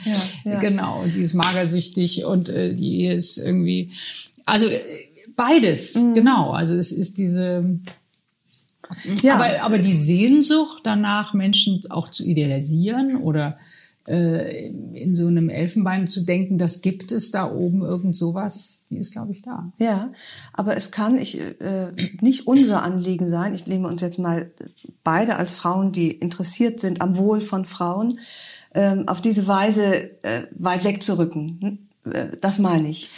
[0.45, 3.91] ja, genau, und sie ist magersüchtig und äh, die Ehe ist irgendwie.
[4.45, 4.79] Also äh,
[5.35, 6.13] beides, mhm.
[6.13, 6.51] genau.
[6.51, 7.79] Also es ist diese.
[9.21, 9.35] Ja.
[9.35, 13.59] Aber, aber die Sehnsucht danach, Menschen auch zu idealisieren oder
[14.09, 18.97] äh, in so einem Elfenbein zu denken, das gibt es da oben irgend sowas, die
[18.97, 19.71] ist, glaube ich, da.
[19.77, 20.11] Ja,
[20.53, 21.91] aber es kann ich, äh,
[22.21, 23.53] nicht unser Anliegen sein.
[23.53, 24.51] Ich nehme uns jetzt mal
[25.03, 28.19] beide als Frauen, die interessiert sind am Wohl von Frauen,
[28.73, 31.59] ähm, auf diese Weise äh, weit wegzurücken.
[32.03, 32.11] Hm?
[32.11, 33.09] Äh, das meine ich.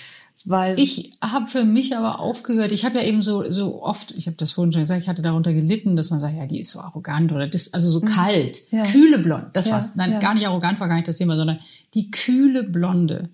[0.44, 4.26] Weil ich habe für mich aber aufgehört, ich habe ja eben so, so oft, ich
[4.26, 6.72] habe das vorhin schon gesagt, ich hatte darunter gelitten, dass man sagt, ja, die ist
[6.72, 8.10] so arrogant oder das, also so mhm.
[8.10, 8.84] kalt, ja.
[8.84, 9.96] kühle Blond, das ja, war's.
[9.96, 10.20] Nein, ja.
[10.20, 11.60] gar nicht arrogant war gar nicht das Thema, sondern
[11.94, 13.30] die kühle Blonde.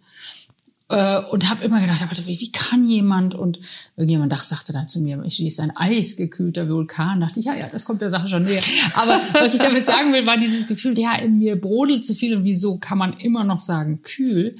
[0.89, 3.35] Äh, und habe immer gedacht, aber wie, wie kann jemand?
[3.35, 3.59] Und
[3.95, 7.21] irgendjemand dachte, sagte dann zu mir, wie ist ein eisgekühlter Vulkan?
[7.21, 8.61] Dachte ich, ja, ja, das kommt der Sache schon näher.
[8.95, 12.35] Aber was ich damit sagen will, war dieses Gefühl, ja, in mir brodelt zu viel
[12.35, 14.55] und wieso kann man immer noch sagen kühl?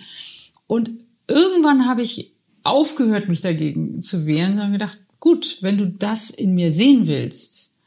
[0.65, 0.91] Und
[1.27, 2.33] irgendwann habe ich
[2.67, 7.77] aufgehört, mich dagegen zu wehren, sondern gedacht, gut, wenn du das in mir sehen willst,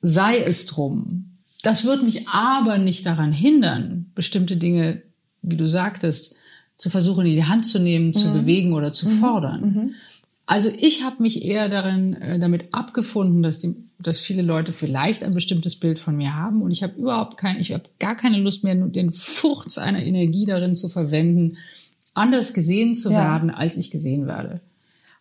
[0.00, 1.38] sei es drum.
[1.62, 5.02] Das wird mich aber nicht daran hindern, bestimmte Dinge,
[5.42, 6.36] wie du sagtest,
[6.76, 8.14] zu versuchen, in die Hand zu nehmen, mhm.
[8.14, 9.12] zu bewegen oder zu mhm.
[9.12, 9.60] fordern.
[9.60, 9.94] Mhm.
[10.46, 15.22] Also ich habe mich eher darin äh, damit abgefunden, dass, die, dass viele Leute vielleicht
[15.22, 18.38] ein bestimmtes Bild von mir haben und ich habe überhaupt kein, ich habe gar keine
[18.38, 21.58] Lust mehr, den Furz einer Energie darin zu verwenden,
[22.14, 23.18] anders gesehen zu ja.
[23.18, 24.60] werden, als ich gesehen werde.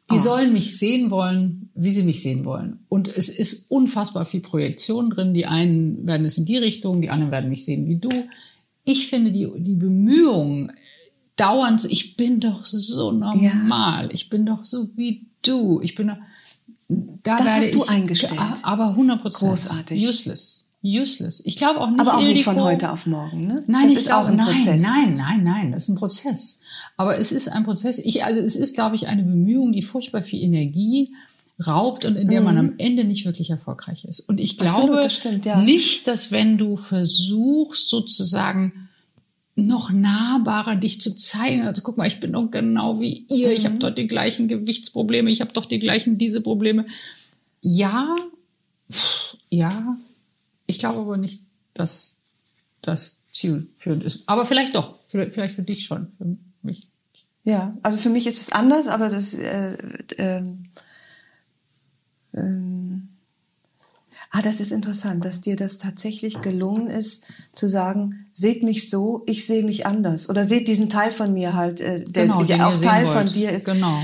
[0.09, 0.19] Die oh.
[0.19, 2.79] sollen mich sehen wollen, wie sie mich sehen wollen.
[2.89, 5.33] Und es ist unfassbar viel Projektion drin.
[5.33, 8.09] Die einen werden es in die Richtung, die anderen werden mich sehen wie du.
[8.83, 10.73] Ich finde die, die Bemühungen
[11.35, 14.05] dauernd, ich bin doch so normal.
[14.05, 14.11] Ja.
[14.11, 15.79] Ich bin doch so wie du.
[15.81, 16.17] Ich bin doch,
[16.87, 18.41] da das werde hast du ich, eingestellt.
[18.63, 19.49] Aber 100 Prozent.
[19.51, 20.07] Großartig.
[20.07, 21.41] Useless useless.
[21.45, 21.99] Ich glaube auch nicht.
[21.99, 23.63] Aber auch nicht von heute auf morgen, ne?
[23.67, 24.81] Nein, das ist auch ein nein, Prozess.
[24.81, 26.59] Nein, nein, nein, das ist ein Prozess.
[26.97, 27.99] Aber es ist ein Prozess.
[27.99, 31.13] Ich, also es ist, glaube ich, eine Bemühung, die furchtbar viel Energie
[31.65, 32.45] raubt und in der mhm.
[32.45, 34.21] man am Ende nicht wirklich erfolgreich ist.
[34.21, 35.61] Und ich glaube Absolut, das stimmt, ja.
[35.61, 38.89] nicht, dass wenn du versuchst, sozusagen
[39.55, 41.63] noch nahbarer dich zu zeigen.
[41.63, 43.49] Also guck mal, ich bin doch genau wie ihr.
[43.49, 43.53] Mhm.
[43.53, 45.29] Ich habe doch die gleichen Gewichtsprobleme.
[45.29, 46.85] Ich habe doch die gleichen diese Probleme.
[47.61, 48.15] Ja,
[49.49, 49.97] ja,
[50.71, 52.17] ich glaube aber nicht, dass
[52.81, 54.27] das zielführend ist.
[54.27, 54.95] Aber vielleicht doch.
[55.07, 56.11] Vielleicht für dich schon.
[56.17, 56.89] Für mich.
[57.43, 59.33] Ja, also für mich ist es anders, aber das.
[59.33, 59.77] Äh,
[60.17, 60.65] ähm,
[62.33, 63.09] ähm,
[64.31, 69.23] ah, das ist interessant, dass dir das tatsächlich gelungen ist, zu sagen, seht mich so,
[69.25, 70.29] ich sehe mich anders.
[70.29, 73.17] Oder seht diesen Teil von mir halt, äh, der genau, ja auch Teil wollt.
[73.17, 73.65] von dir ist.
[73.65, 74.01] Genau.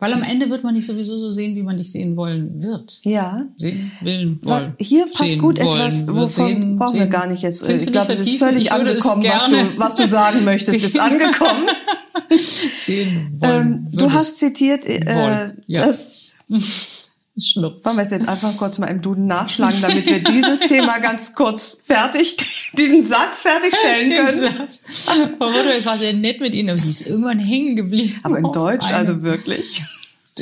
[0.00, 3.00] Weil am Ende wird man nicht sowieso so sehen, wie man dich sehen wollen wird.
[3.02, 3.46] Ja.
[3.56, 4.74] Sehen, wollen, wollen.
[4.78, 7.00] Hier passt sehen, gut wollen, etwas, wovon brauchen sehen.
[7.00, 7.64] wir gar nicht jetzt.
[7.64, 11.68] Findest ich glaube, es ist völlig angekommen, was du, was du sagen möchtest, ist angekommen.
[12.38, 15.86] sehen, wollen, ähm, du hast zitiert, äh, ja.
[15.86, 16.36] dass
[17.40, 17.84] Schnups.
[17.84, 21.34] Wollen wir es jetzt einfach kurz mal im Duden nachschlagen, damit wir dieses Thema ganz
[21.34, 22.36] kurz fertig,
[22.72, 24.68] diesen Satz fertigstellen können.
[25.38, 28.20] Frau Rotto, es war sehr nett mit Ihnen, aber sie ist irgendwann hängen geblieben.
[28.22, 28.96] Aber in Deutsch, einem.
[28.96, 29.82] also wirklich.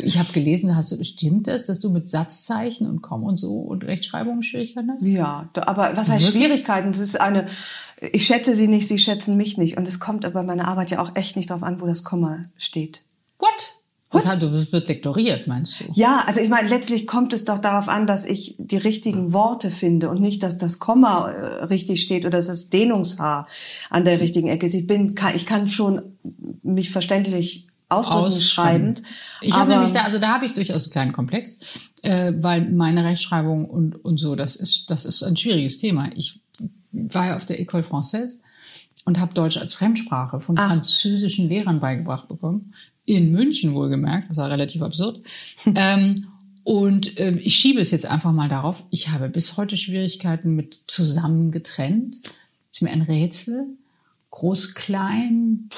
[0.03, 3.61] Ich habe gelesen, hast du, stimmt das, dass du mit Satzzeichen und Komm und so
[3.61, 5.03] und Rechtschreibung Schwierigkeiten hast?
[5.03, 6.33] Ja, aber was heißt?
[6.33, 6.93] Schwierigkeiten?
[6.93, 7.47] Das ist eine,
[8.01, 9.77] ich schätze sie nicht, sie schätzen mich nicht.
[9.77, 12.45] Und es kommt aber meine Arbeit ja auch echt nicht darauf an, wo das Komma
[12.59, 13.03] steht.
[13.39, 13.76] What?
[14.11, 15.85] Was hat, du wird lektoriert, meinst du?
[15.95, 19.71] Ja, also ich meine, letztlich kommt es doch darauf an, dass ich die richtigen Worte
[19.71, 23.49] finde und nicht, dass das Komma äh, richtig steht oder dass das Dehnungshaar
[23.91, 24.75] an der richtigen Ecke ist.
[24.75, 26.03] Ich bin, kann, ich kann schon
[26.63, 29.03] mich verständlich ausdrücken, schreibend.
[29.41, 31.59] Ich habe nämlich da, also da habe ich durchaus einen kleinen Komplex,
[32.03, 36.11] äh, weil meine Rechtschreibung und, und so, das ist, das ist ein schwieriges Thema.
[36.15, 36.41] Ich
[36.93, 38.37] war ja auf der École Française
[39.05, 40.69] und habe Deutsch als Fremdsprache von Ach.
[40.69, 42.73] französischen Lehrern beigebracht bekommen
[43.07, 45.21] in München wohlgemerkt, das war relativ absurd.
[45.75, 46.27] ähm,
[46.65, 48.85] und äh, ich schiebe es jetzt einfach mal darauf.
[48.91, 52.17] Ich habe bis heute Schwierigkeiten mit zusammen getrennt.
[52.71, 53.67] Ist mir ein Rätsel.
[54.31, 55.71] Groß, klein,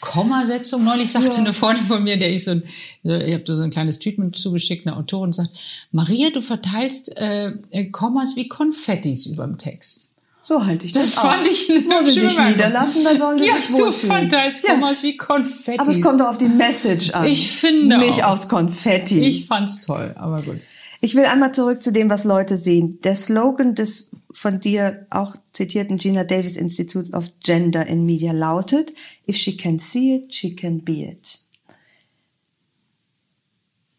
[0.00, 0.82] Kommasetzung.
[0.82, 1.38] Neulich sagte ja.
[1.38, 2.64] eine Freundin von mir, der ich so ein,
[3.02, 5.50] ich habe so ein kleines Treatment zugeschickt, eine Autorin, und sagt,
[5.92, 10.09] Maria, du verteilst äh, äh Kommas wie Konfettis über dem Text.
[10.50, 11.50] So halte ich das, das fand auch.
[11.50, 12.52] ich eine Wo sie sich Meinung.
[12.52, 14.30] niederlassen, dann sollen sie ja, sich du wohlfühlen.
[14.30, 15.78] Fantas kommen aus wie Konfetti.
[15.78, 17.24] Aber es kommt doch auf die Message an.
[17.24, 18.32] Ich finde Nicht auch.
[18.32, 19.20] aufs Konfetti.
[19.20, 20.58] Ich fand's toll, aber gut.
[21.00, 22.98] Ich will einmal zurück zu dem, was Leute sehen.
[23.04, 28.92] Der Slogan des von dir auch zitierten Gina Davis Institute of Gender in Media lautet,
[29.28, 31.38] If she can see it, she can be it.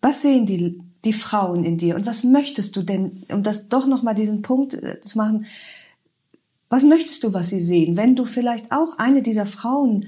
[0.02, 3.88] Was sehen die, die Frauen in dir und was möchtest du denn, um das doch
[3.88, 5.46] nochmal diesen Punkt äh, zu machen,
[6.72, 7.98] was möchtest du, was sie sehen?
[7.98, 10.06] Wenn du vielleicht auch eine dieser Frauen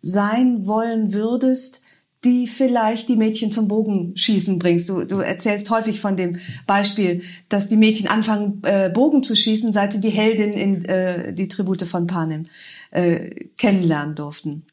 [0.00, 1.82] sein wollen würdest,
[2.24, 4.88] die vielleicht die Mädchen zum Bogenschießen bringst.
[4.88, 9.72] Du, du erzählst häufig von dem Beispiel, dass die Mädchen anfangen, äh, Bogen zu schießen,
[9.72, 12.46] seit sie die Heldin in äh, die Tribute von Panem
[12.90, 14.64] äh, kennenlernen durften.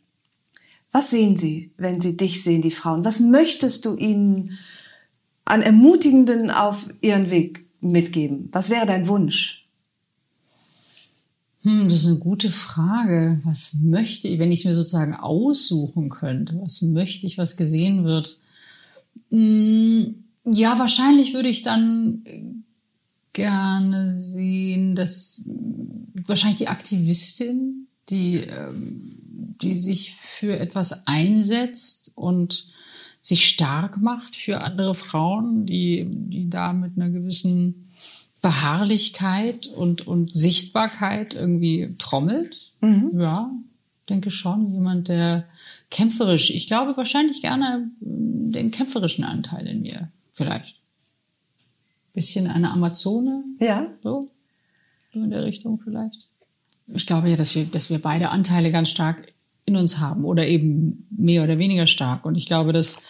[0.91, 3.03] Was sehen sie, wenn sie dich sehen, die Frauen?
[3.03, 4.57] Was möchtest du ihnen
[5.45, 8.49] an Ermutigenden auf ihren Weg mitgeben?
[8.51, 9.62] Was wäre dein Wunsch?
[11.63, 13.41] Hm, das ist eine gute Frage.
[13.45, 16.59] Was möchte ich, wenn ich es mir sozusagen aussuchen könnte?
[16.61, 18.39] Was möchte ich, was gesehen wird?
[19.31, 22.63] Hm, ja, wahrscheinlich würde ich dann
[23.31, 25.43] gerne sehen, dass
[26.27, 29.17] wahrscheinlich die Aktivistin, die, ähm,
[29.61, 32.67] die sich für etwas einsetzt und
[33.21, 37.82] sich stark macht für andere Frauen, die, die da mit einer gewissen
[38.43, 42.73] Beharrlichkeit und, und Sichtbarkeit irgendwie trommelt.
[42.81, 43.11] Mhm.
[43.17, 43.49] Ja,
[44.09, 44.73] denke schon.
[44.73, 45.45] Jemand, der
[45.89, 50.75] kämpferisch, ich glaube wahrscheinlich gerne den kämpferischen Anteil in mir, vielleicht.
[52.11, 53.41] Bisschen eine Amazone.
[53.59, 53.87] Ja.
[54.03, 54.27] So,
[55.13, 56.27] so in der Richtung vielleicht.
[56.87, 59.31] Ich glaube ja, dass wir, dass wir beide Anteile ganz stark
[59.65, 62.25] in uns haben oder eben mehr oder weniger stark.
[62.25, 63.01] Und ich glaube, dass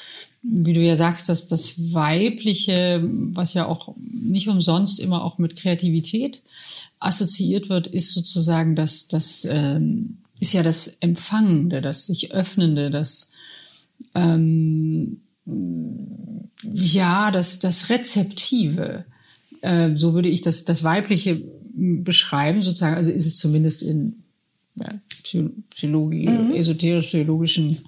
[0.43, 3.01] wie du ja sagst, dass das Weibliche,
[3.33, 6.41] was ja auch nicht umsonst immer auch mit Kreativität
[6.99, 13.31] assoziiert wird, ist sozusagen das, das ähm, ist ja das Empfangende, das sich Öffnende, das
[14.15, 19.05] ähm, ja, das, das Rezeptive.
[19.61, 21.41] Äh, so würde ich das, das Weibliche
[21.73, 22.95] beschreiben, sozusagen.
[22.95, 24.23] Also ist es zumindest in
[24.79, 26.53] ja, Psychologie, mhm.
[26.53, 27.79] esoterisch-psychologischen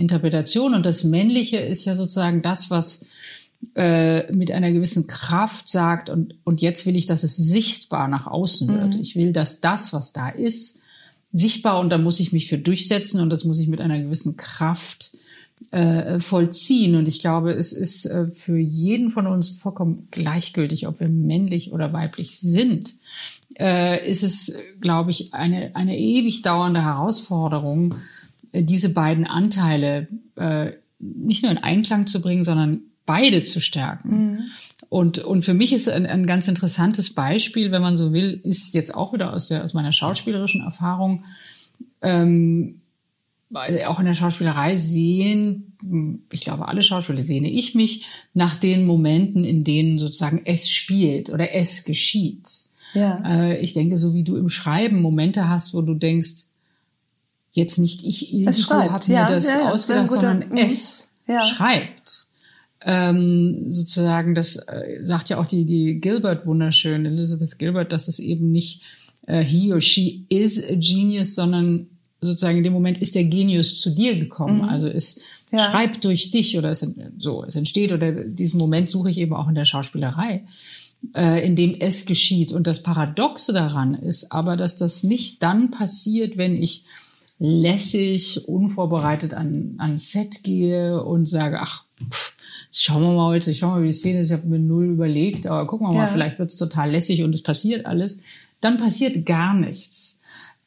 [0.00, 0.74] Interpretation.
[0.74, 3.06] Und das Männliche ist ja sozusagen das, was
[3.74, 8.26] äh, mit einer gewissen Kraft sagt, und, und jetzt will ich, dass es sichtbar nach
[8.26, 8.94] außen wird.
[8.94, 9.00] Mhm.
[9.00, 10.80] Ich will, dass das, was da ist,
[11.32, 14.36] sichtbar und da muss ich mich für durchsetzen und das muss ich mit einer gewissen
[14.36, 15.12] Kraft
[15.70, 16.96] äh, vollziehen.
[16.96, 21.72] Und ich glaube, es ist äh, für jeden von uns vollkommen gleichgültig, ob wir männlich
[21.72, 22.94] oder weiblich sind.
[23.58, 27.96] Äh, ist es, glaube ich, eine, eine ewig dauernde Herausforderung,
[28.52, 34.32] diese beiden Anteile äh, nicht nur in Einklang zu bringen, sondern beide zu stärken.
[34.32, 34.38] Mhm.
[34.88, 38.74] Und, und für mich ist ein, ein ganz interessantes Beispiel, wenn man so will, ist
[38.74, 41.24] jetzt auch wieder aus, der, aus meiner schauspielerischen Erfahrung,
[42.02, 42.80] ähm,
[43.52, 45.76] auch in der Schauspielerei sehen,
[46.30, 51.30] ich glaube, alle Schauspieler sehne ich mich nach den Momenten, in denen sozusagen es spielt
[51.30, 52.48] oder es geschieht.
[52.94, 53.22] Ja.
[53.24, 56.49] Äh, ich denke, so wie du im Schreiben Momente hast, wo du denkst,
[57.52, 62.26] jetzt nicht ich Ildiko hat mir ja, das ja, ja, ausgedacht, guter, sondern es schreibt.
[62.82, 68.18] Ähm, sozusagen, das äh, sagt ja auch die, die Gilbert wunderschön, Elizabeth Gilbert, dass es
[68.18, 68.82] eben nicht
[69.26, 71.88] äh, he or she is a genius, sondern
[72.22, 74.62] sozusagen in dem Moment ist der Genius zu dir gekommen.
[74.62, 74.68] Mhm.
[74.68, 76.86] Also es schreibt durch dich oder es,
[77.18, 80.44] so, es entsteht oder diesen Moment suche ich eben auch in der Schauspielerei
[81.14, 82.52] äh, in dem es geschieht.
[82.52, 86.84] Und das Paradoxe daran ist aber, dass das nicht dann passiert, wenn ich
[87.40, 93.54] lässig, unvorbereitet an, an Set gehe und sage, ach, pff, jetzt schauen wir mal heute,
[93.54, 95.94] schauen wir mal, wie die Szene ist, ich habe mir null überlegt, aber gucken wir
[95.94, 98.20] mal, vielleicht wird's total lässig und es passiert alles.
[98.60, 100.18] Dann passiert gar nichts.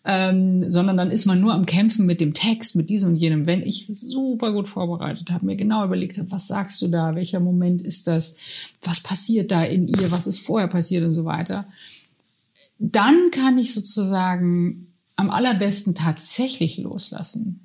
[0.05, 3.45] Ähm, sondern dann ist man nur am Kämpfen mit dem Text, mit diesem und jenem.
[3.45, 7.39] Wenn ich super gut vorbereitet habe, mir genau überlegt habe, was sagst du da, welcher
[7.39, 8.35] Moment ist das,
[8.81, 11.65] was passiert da in ihr, was ist vorher passiert und so weiter,
[12.79, 17.59] dann kann ich sozusagen am allerbesten tatsächlich loslassen,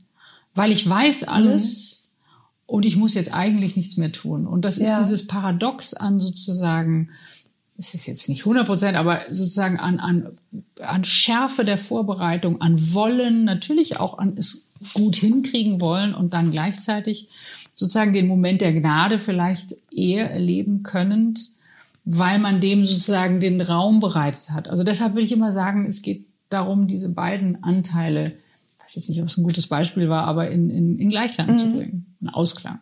[0.55, 2.75] weil ich weiß alles mhm.
[2.75, 4.47] und ich muss jetzt eigentlich nichts mehr tun.
[4.47, 4.99] Und das ist ja.
[4.99, 7.11] dieses Paradox an sozusagen,
[7.79, 10.39] es ist jetzt nicht 100 Prozent, aber sozusagen an, an,
[10.81, 16.51] an Schärfe der Vorbereitung, an Wollen, natürlich auch an es gut hinkriegen wollen und dann
[16.51, 17.29] gleichzeitig
[17.75, 21.39] sozusagen den Moment der Gnade vielleicht eher erleben können,
[22.05, 24.69] weil man dem sozusagen den Raum bereitet hat.
[24.69, 29.09] Also deshalb will ich immer sagen, es geht darum, diese beiden Anteile, ich weiß jetzt
[29.09, 31.59] nicht, ob es ein gutes Beispiel war, aber in, in, in Gleichklang mhm.
[31.59, 32.81] zu bringen, einen Ausklang.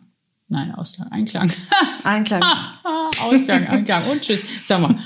[0.49, 1.51] Nein, Ausklang, Einklang.
[2.03, 2.41] Einklang.
[3.21, 4.43] Ausklang, Einklang und tschüss.
[4.63, 4.97] Sag mal,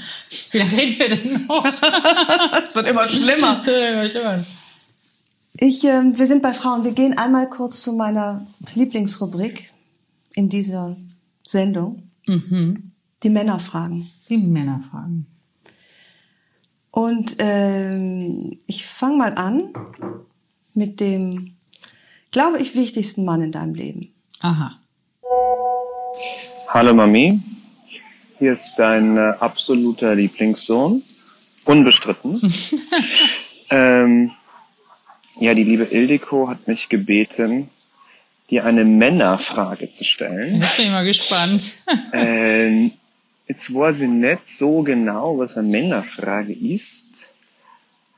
[0.52, 1.66] wie lange reden wir denn noch?
[2.68, 3.62] Es wird immer schlimmer.
[3.94, 4.46] immer schlimmer.
[5.58, 6.84] Ich, äh, wir sind bei Frauen.
[6.84, 8.46] Wir gehen einmal kurz zu meiner
[8.76, 9.72] Lieblingsrubrik
[10.34, 10.96] in dieser
[11.44, 12.04] Sendung.
[13.24, 14.10] Die Männerfragen.
[14.30, 15.26] Die Männerfragen.
[16.92, 19.74] Und ähm, ich fange mal an
[20.74, 21.56] mit dem,
[22.32, 24.14] glaube ich, wichtigsten Mann in deinem Leben.
[24.42, 24.78] Aha.
[26.70, 27.40] Hallo Mami,
[28.40, 31.02] hier ist dein äh, absoluter Lieblingssohn,
[31.66, 32.42] unbestritten.
[33.70, 34.32] ähm,
[35.40, 37.70] ja, die liebe Ildiko hat mich gebeten,
[38.50, 40.62] dir eine Männerfrage zu stellen.
[40.62, 41.78] Jetzt bin ich mal gespannt.
[42.14, 42.92] Ähm,
[43.52, 47.34] jetzt weiß ich nicht so genau, was eine Männerfrage ist.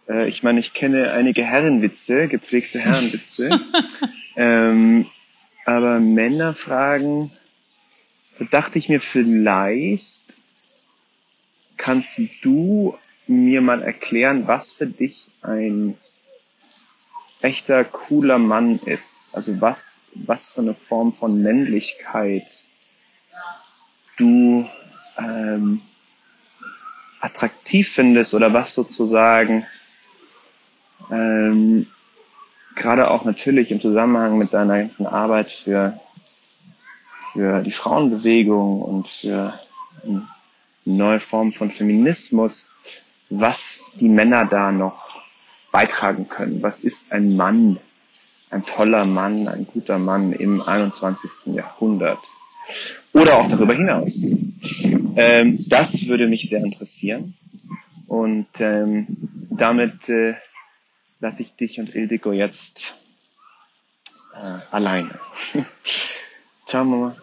[0.07, 3.59] Äh, ich meine, ich kenne einige Herrenwitze, gepflegte Herrenwitze.
[4.35, 5.07] ähm,
[5.65, 7.31] aber Männerfragen,
[8.37, 10.21] da dachte ich mir, vielleicht
[11.77, 15.97] kannst du mir mal erklären, was für dich ein
[17.41, 19.29] echter cooler Mann ist.
[19.31, 22.45] Also was, was für eine Form von Männlichkeit
[24.17, 24.69] du
[25.17, 25.81] ähm,
[27.19, 29.65] attraktiv findest oder was sozusagen
[31.11, 31.87] ähm,
[32.75, 35.99] gerade auch natürlich im Zusammenhang mit deiner ganzen Arbeit für,
[37.31, 39.53] für die Frauenbewegung und für
[40.03, 40.27] eine
[40.85, 42.67] neue Form von Feminismus,
[43.29, 45.21] was die Männer da noch
[45.71, 46.61] beitragen können.
[46.61, 47.79] Was ist ein Mann,
[48.49, 51.55] ein toller Mann, ein guter Mann im 21.
[51.55, 52.19] Jahrhundert?
[53.13, 54.23] Oder auch darüber hinaus.
[55.15, 57.35] Ähm, das würde mich sehr interessieren.
[58.07, 59.07] Und ähm,
[59.49, 60.35] damit äh,
[61.19, 62.95] lasse ich dich und Ildiko jetzt
[64.35, 65.19] äh, alleine.
[66.65, 67.15] Ciao, Mama.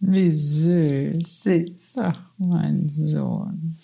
[0.00, 1.42] Wie süß.
[1.42, 1.98] Süß.
[2.00, 3.76] Ach, mein Sohn.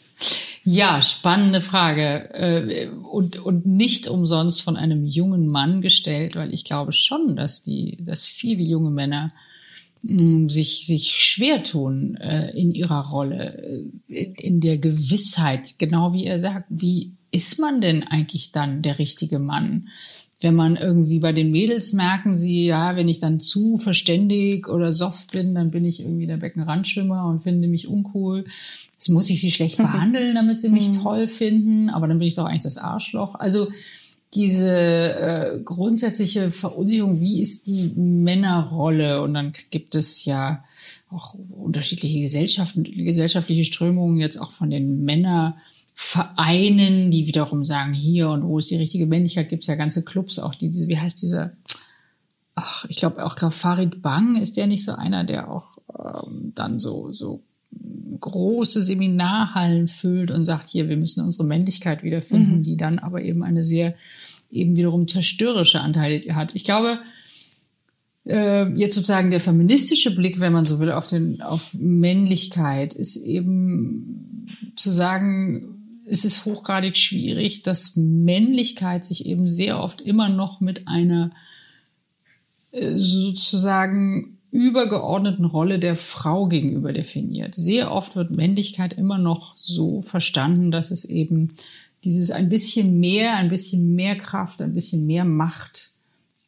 [0.64, 2.32] Ja, spannende Frage.
[2.34, 7.62] Äh, Und, und nicht umsonst von einem jungen Mann gestellt, weil ich glaube schon, dass
[7.62, 9.32] die, dass viele junge Männer
[10.02, 16.40] sich, sich schwer tun äh, in ihrer Rolle, äh, in der Gewissheit, genau wie er
[16.40, 19.88] sagt, wie ist man denn eigentlich dann der richtige Mann?
[20.40, 24.92] Wenn man irgendwie bei den Mädels merken sie, ja, wenn ich dann zu verständig oder
[24.92, 28.44] soft bin, dann bin ich irgendwie der Beckenrandschwimmer und finde mich uncool.
[28.92, 32.34] Jetzt muss ich sie schlecht behandeln, damit sie mich toll finden, aber dann bin ich
[32.34, 33.36] doch eigentlich das Arschloch.
[33.36, 33.68] Also
[34.34, 39.22] diese äh, grundsätzliche Verunsicherung, wie ist die Männerrolle?
[39.22, 40.64] Und dann gibt es ja
[41.10, 48.44] auch unterschiedliche Gesellschaften, gesellschaftliche Strömungen jetzt auch von den Männervereinen, die wiederum sagen, hier und
[48.44, 51.20] wo ist die richtige Männlichkeit, gibt es ja ganze Clubs auch, die diese, wie heißt
[51.20, 51.52] dieser,
[52.54, 56.52] ach, ich glaube auch glaub Farid Bang ist der nicht so einer, der auch ähm,
[56.54, 57.42] dann so, so
[58.20, 63.42] große Seminarhallen füllt und sagt, hier, wir müssen unsere Männlichkeit wiederfinden, die dann aber eben
[63.42, 63.94] eine sehr,
[64.52, 66.54] eben wiederum zerstörerische Anteile hat.
[66.54, 67.00] Ich glaube,
[68.26, 73.16] äh, jetzt sozusagen der feministische Blick, wenn man so will, auf den, auf Männlichkeit ist
[73.16, 74.46] eben
[74.76, 80.88] zu sagen, es ist hochgradig schwierig, dass Männlichkeit sich eben sehr oft immer noch mit
[80.88, 81.30] einer
[82.72, 87.54] äh, sozusagen übergeordneten Rolle der Frau gegenüber definiert.
[87.54, 91.54] Sehr oft wird Männlichkeit immer noch so verstanden, dass es eben
[92.04, 95.92] dieses ein bisschen mehr, ein bisschen mehr Kraft, ein bisschen mehr Macht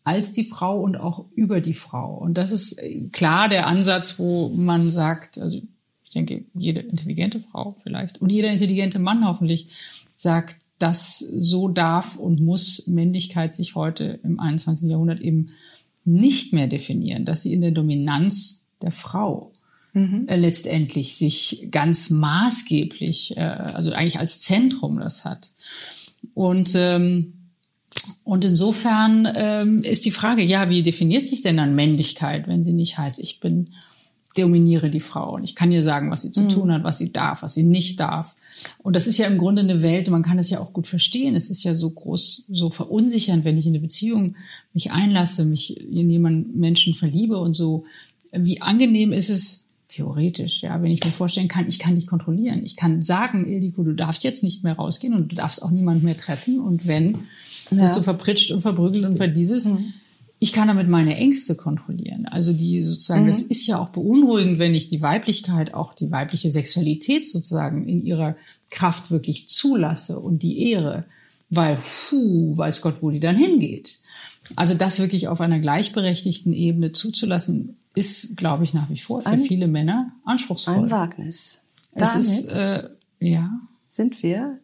[0.02, 2.14] als die Frau und auch über die Frau.
[2.16, 5.62] Und das ist äh, klar der Ansatz, wo man sagt, also
[6.05, 9.68] ich denke, jede intelligente Frau vielleicht und jeder intelligente Mann hoffentlich
[10.14, 14.90] sagt, dass so darf und muss Männlichkeit sich heute im 21.
[14.90, 15.46] Jahrhundert eben
[16.05, 19.50] nicht mehr definieren, dass sie in der Dominanz der Frau
[19.95, 25.53] äh, letztendlich sich ganz maßgeblich, äh, also eigentlich als Zentrum das hat.
[26.34, 27.34] Und ähm,
[28.22, 32.72] und insofern ähm, ist die Frage, ja, wie definiert sich denn dann Männlichkeit, wenn sie
[32.72, 33.70] nicht heißt, ich bin
[34.36, 37.12] dominiere die Frau und ich kann ihr sagen, was sie zu tun hat, was sie
[37.12, 38.34] darf, was sie nicht darf.
[38.82, 41.36] Und das ist ja im Grunde eine Welt, man kann es ja auch gut verstehen.
[41.36, 44.34] Es ist ja so groß, so verunsichernd, wenn ich in eine Beziehung
[44.72, 47.84] mich einlasse, mich in jemanden Menschen verliebe und so.
[48.32, 52.62] Wie angenehm ist es theoretisch, ja, wenn ich mir vorstellen kann, ich kann dich kontrollieren.
[52.64, 56.03] Ich kann sagen, Ildiko, du darfst jetzt nicht mehr rausgehen und du darfst auch niemand
[56.03, 56.59] mehr treffen.
[56.61, 57.18] Und wenn,
[57.70, 59.70] wirst du verpritscht und verprügelt und verdieses.
[60.41, 62.26] Ich kann damit meine Ängste kontrollieren.
[62.26, 66.51] Also die sozusagen, das ist ja auch beunruhigend, wenn ich die Weiblichkeit, auch die weibliche
[66.51, 68.37] Sexualität sozusagen in ihrer
[68.70, 71.05] Kraft wirklich zulasse und die Ehre,
[71.51, 74.01] weil, puh, weiß Gott, wo die dann hingeht.
[74.57, 79.28] Also das wirklich auf einer gleichberechtigten Ebene zuzulassen, ist, glaube ich, nach wie vor für
[79.28, 80.74] ein, viele Männer anspruchsvoll.
[80.74, 81.62] Ein Wagnis.
[81.95, 82.88] Damit ist, äh,
[83.20, 83.51] ja.
[83.86, 84.59] sind wir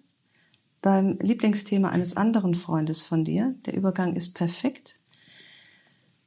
[0.83, 3.55] beim Lieblingsthema eines anderen Freundes von dir.
[3.67, 4.99] Der Übergang ist perfekt.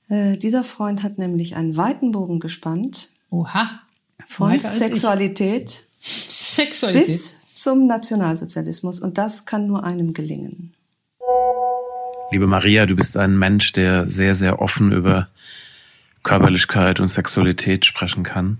[0.09, 3.09] Äh, dieser Freund hat nämlich einen weiten Bogen gespannt.
[3.29, 3.81] Oha.
[4.25, 8.99] Von Sexualität, Sexualität bis zum Nationalsozialismus.
[8.99, 10.73] Und das kann nur einem gelingen.
[12.31, 15.27] Liebe Maria, du bist ein Mensch, der sehr, sehr offen über
[16.23, 18.59] Körperlichkeit und Sexualität sprechen kann.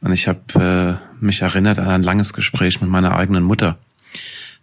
[0.00, 3.78] Und ich habe äh, mich erinnert an ein langes Gespräch mit meiner eigenen Mutter,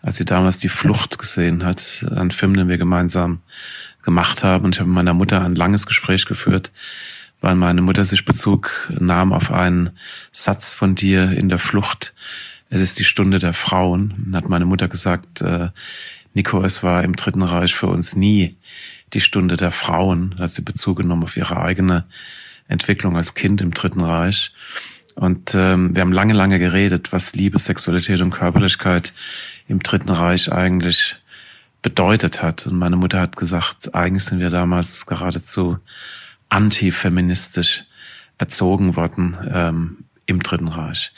[0.02, 3.42] als sie damals die Flucht gesehen hat, einen Film, den wir gemeinsam
[4.04, 4.66] gemacht haben.
[4.66, 6.72] Und ich habe mit meiner Mutter ein langes Gespräch geführt,
[7.42, 9.92] weil meine Mutter sich Bezug nahm auf einen
[10.32, 12.14] Satz von dir in der Flucht.
[12.70, 14.14] Es ist die Stunde der Frauen.
[14.26, 15.70] Und hat meine Mutter gesagt, äh,
[16.34, 18.56] Nico, es war im Dritten Reich für uns nie
[19.14, 20.36] die Stunde der Frauen.
[20.40, 22.06] Hat sie Bezug genommen auf ihre eigene
[22.68, 24.54] Entwicklung als Kind im Dritten Reich.
[25.16, 29.14] Und ähm, wir haben lange, lange geredet, was Liebe, Sexualität und Körperlichkeit
[29.68, 31.16] im Dritten Reich eigentlich
[31.82, 32.68] bedeutet hat.
[32.68, 35.78] Und meine Mutter hat gesagt, eigentlich sind wir damals geradezu
[36.50, 37.86] antifeministisch
[38.38, 41.14] erzogen worden ähm, im Dritten Reich.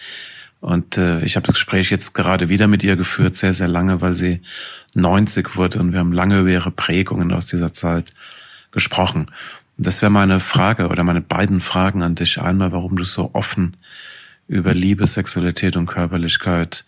[0.59, 4.01] Und äh, ich habe das Gespräch jetzt gerade wieder mit ihr geführt, sehr, sehr lange,
[4.01, 4.41] weil sie
[4.95, 8.13] 90 wurde und wir haben lange über ihre Prägungen aus dieser Zeit
[8.71, 9.27] gesprochen.
[9.77, 12.41] Und das wäre meine Frage oder meine beiden Fragen an dich.
[12.41, 13.77] Einmal, warum du so offen
[14.47, 16.85] über Liebe, Sexualität und Körperlichkeit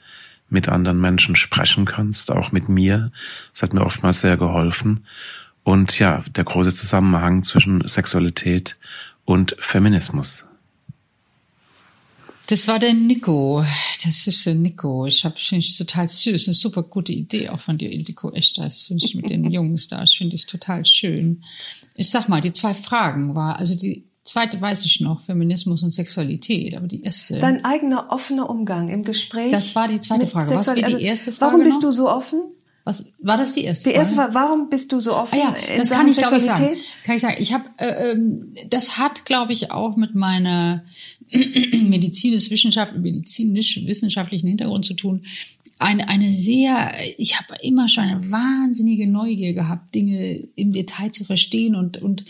[0.49, 3.11] mit anderen Menschen sprechen kannst, auch mit mir.
[3.51, 5.05] Das hat mir oftmals sehr geholfen.
[5.63, 8.77] Und ja, der große Zusammenhang zwischen Sexualität
[9.25, 10.48] und Feminismus.
[12.49, 13.63] Das war der Nico.
[14.03, 15.05] Das ist der Nico.
[15.05, 18.31] Ich habe finde ich total süß, eine super gute Idee auch von dir, Ildiko.
[18.31, 21.43] Echt, das finde ich mit den Jungs da, finde ich total schön.
[21.93, 25.93] Ich sag mal, die zwei Fragen war, also die zweite weiß ich noch, Feminismus und
[25.93, 27.37] Sexualität, aber die erste.
[27.37, 29.51] Dein eigener offener Umgang im Gespräch.
[29.51, 30.55] Das war die zweite Frage.
[30.55, 31.51] Was war die also, erste Frage?
[31.51, 31.89] Warum bist noch?
[31.89, 32.41] du so offen?
[32.89, 33.89] Was war das die erste?
[33.89, 34.33] Die erste Frage?
[34.33, 35.39] war, warum bist du so offen?
[35.39, 36.75] Ah ja, das kann ich glaube ich sagen.
[37.03, 37.35] Kann ich sagen.
[37.37, 40.83] Ich habe, äh, ähm, das hat glaube ich auch mit meiner
[41.31, 45.23] medizinisch Wissenschaft, medizinisch wissenschaftlichen Hintergrund zu tun.
[45.77, 51.23] Eine, eine sehr, ich habe immer schon eine wahnsinnige Neugier gehabt, Dinge im Detail zu
[51.23, 52.25] verstehen und, und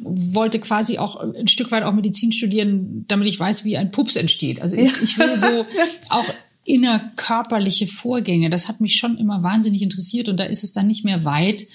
[0.00, 4.16] wollte quasi auch ein Stück weit auch Medizin studieren, damit ich weiß, wie ein Pups
[4.16, 4.60] entsteht.
[4.60, 5.46] Also ich, ich will so
[6.10, 6.26] auch
[6.64, 8.50] innerkörperliche Vorgänge.
[8.50, 11.66] Das hat mich schon immer wahnsinnig interessiert und da ist es dann nicht mehr weit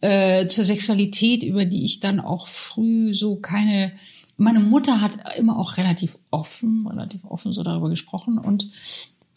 [0.00, 3.92] äh, zur Sexualität, über die ich dann auch früh so keine.
[4.36, 8.68] Meine Mutter hat immer auch relativ offen, relativ offen so darüber gesprochen und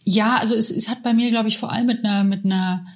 [0.04, 2.88] ja, also es, es hat bei mir, glaube ich, vor allem mit einer mit einer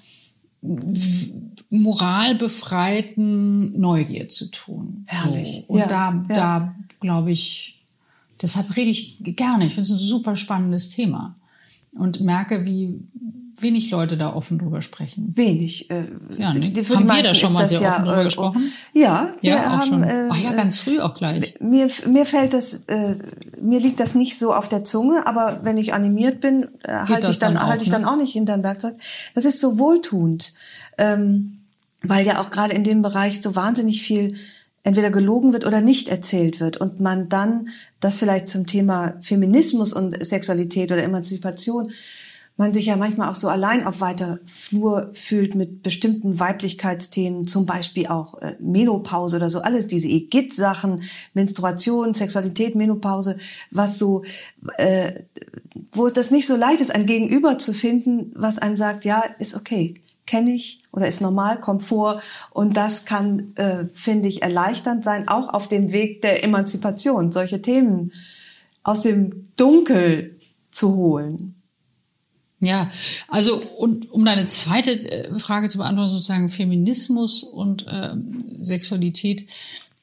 [1.69, 5.05] moralbefreiten Neugier zu tun.
[5.07, 5.65] Herrlich.
[5.67, 5.73] So.
[5.73, 6.35] Und ja, da, ja.
[6.35, 7.83] da glaube ich,
[8.41, 9.67] deshalb rede ich gerne.
[9.67, 11.35] Ich finde es ein super spannendes Thema
[11.95, 12.99] und merke, wie
[13.61, 15.35] wenig Leute da offen drüber sprechen.
[15.35, 15.89] Wenig.
[15.89, 16.83] Äh, ja, ne?
[16.83, 18.73] Für haben wir da schon mal sehr ja, offen drüber äh, gesprochen?
[18.93, 19.87] Ja, wir ja, haben.
[19.87, 20.03] Schon.
[20.03, 21.55] Äh, Ach ja, ganz früh auch gleich.
[21.59, 23.15] Mir, mir fällt das, äh,
[23.61, 27.31] mir liegt das nicht so auf der Zunge, aber wenn ich animiert bin, äh, halte
[27.31, 28.11] ich dann, dann halte ich dann ne?
[28.11, 28.95] auch nicht hinterm Werkzeug.
[29.35, 30.53] Das ist so wohltuend,
[30.97, 31.59] ähm,
[32.01, 34.35] weil ja auch gerade in dem Bereich so wahnsinnig viel
[34.83, 37.69] entweder gelogen wird oder nicht erzählt wird und man dann
[37.99, 41.91] das vielleicht zum Thema Feminismus und Sexualität oder Emanzipation
[42.61, 47.65] man sich ja manchmal auch so allein auf weiter Flur fühlt mit bestimmten Weiblichkeitsthemen, zum
[47.65, 51.03] Beispiel auch äh, Menopause oder so, alles diese EGIT-Sachen,
[51.33, 53.37] Menstruation, Sexualität, Menopause,
[53.71, 54.23] was so,
[54.77, 55.23] äh,
[55.91, 59.55] wo das nicht so leicht ist, ein Gegenüber zu finden, was einem sagt, ja, ist
[59.55, 59.95] okay,
[60.27, 62.21] kenne ich oder ist normal, kommt vor.
[62.51, 67.61] Und das kann, äh, finde ich, erleichternd sein, auch auf dem Weg der Emanzipation, solche
[67.61, 68.11] Themen
[68.83, 70.39] aus dem Dunkel
[70.71, 71.55] zu holen.
[72.63, 72.91] Ja,
[73.27, 79.47] also und um deine zweite äh, Frage zu beantworten, sozusagen Feminismus und ähm, Sexualität.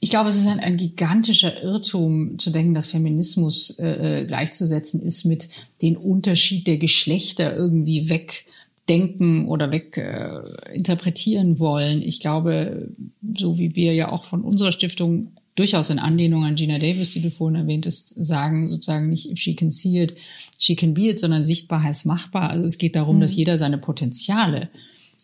[0.01, 5.01] Ich glaube, es ist ein, ein gigantischer Irrtum zu denken, dass Feminismus äh, äh gleichzusetzen
[5.01, 5.49] ist mit
[5.83, 8.45] den Unterschied der Geschlechter irgendwie weg
[8.89, 12.03] denken oder weg äh, interpretieren wollen.
[12.03, 12.89] Ich glaube,
[13.37, 17.21] so wie wir ja auch von unserer Stiftung durchaus in Anlehnung an Gina Davis, die
[17.21, 20.15] du vorhin erwähntest, sagen sozusagen nicht if she can see it,
[20.59, 22.51] she can be it, sondern sichtbar heißt machbar.
[22.51, 23.21] Also es geht darum, mhm.
[23.23, 24.69] dass jeder seine Potenziale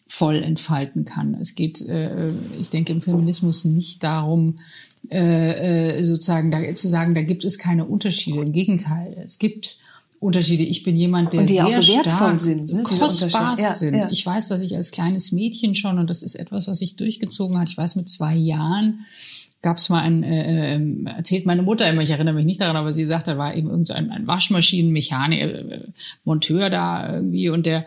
[0.07, 1.35] voll entfalten kann.
[1.35, 4.59] Es geht, äh, ich denke, im Feminismus nicht darum,
[5.11, 8.41] äh, äh sozusagen da, zu sagen, da gibt es keine Unterschiede.
[8.41, 9.79] Im Gegenteil, es gibt
[10.21, 10.63] Unterschiede.
[10.63, 12.83] Ich bin jemand, der sehr so stark sind, ne?
[12.83, 13.95] kostbar ja, sind.
[13.95, 14.09] Ja.
[14.11, 17.59] Ich weiß, dass ich als kleines Mädchen schon, und das ist etwas, was sich durchgezogen
[17.59, 19.05] hat, ich weiß mit zwei Jahren,
[19.65, 22.77] gab es mal ein, äh, ähm, erzählt meine Mutter immer, ich erinnere mich nicht daran,
[22.77, 25.81] aber sie sagt, da war eben irgend so ein, ein Waschmaschinenmechaniker, äh,
[26.25, 27.87] Monteur da irgendwie und der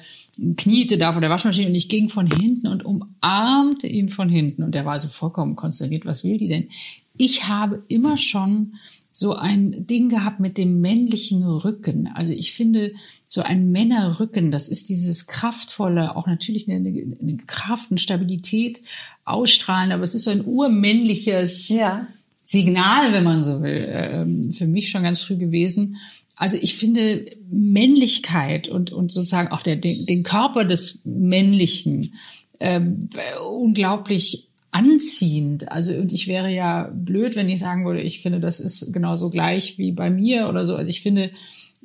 [0.58, 4.64] kniete da vor der Waschmaschine und ich ging von hinten und umarmte ihn von hinten
[4.64, 6.70] und der war so vollkommen konsterniert, was will die denn?
[7.18, 8.74] Ich habe immer schon
[9.18, 12.08] so ein Ding gehabt mit dem männlichen Rücken.
[12.14, 12.92] Also ich finde,
[13.28, 18.80] so ein Männerrücken, das ist dieses kraftvolle, auch natürlich eine, eine Kraft, eine Stabilität
[19.26, 22.06] ausstrahlen, aber es ist so ein urmännliches ja.
[22.46, 25.98] Signal, wenn man so will, ähm, für mich schon ganz früh gewesen.
[26.36, 32.14] Also ich finde Männlichkeit und, und sozusagen auch der, den, den Körper des Männlichen
[32.60, 33.10] ähm,
[33.50, 34.47] unglaublich
[34.78, 35.72] anziehend.
[35.72, 39.30] Also und ich wäre ja blöd, wenn ich sagen würde, ich finde, das ist genauso
[39.30, 40.76] gleich wie bei mir oder so.
[40.76, 41.32] Also ich finde,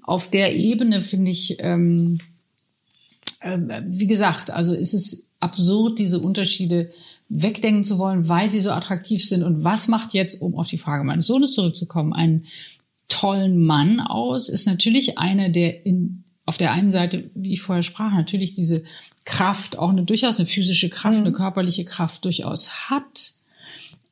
[0.02, 2.18] auf der Ebene finde ich, ähm,
[3.40, 6.90] äh, wie gesagt, also ist es absurd, diese Unterschiede
[7.28, 9.42] wegdenken zu wollen, weil sie so attraktiv sind.
[9.42, 12.44] Und was macht jetzt, um auf die Frage meines Sohnes zurückzukommen, einen
[13.08, 14.50] tollen Mann aus?
[14.50, 18.84] Ist natürlich einer, der in, auf der einen Seite, wie ich vorher sprach, natürlich diese
[19.24, 21.26] Kraft, auch eine durchaus eine physische Kraft, mhm.
[21.26, 23.34] eine körperliche Kraft durchaus hat,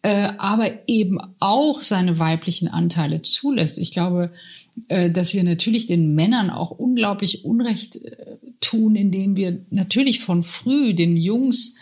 [0.03, 3.79] äh, aber eben auch seine weiblichen Anteile zulässt.
[3.79, 4.31] Ich glaube,
[4.89, 10.43] äh, dass wir natürlich den Männern auch unglaublich Unrecht äh, tun, indem wir natürlich von
[10.43, 11.77] früh den Jungs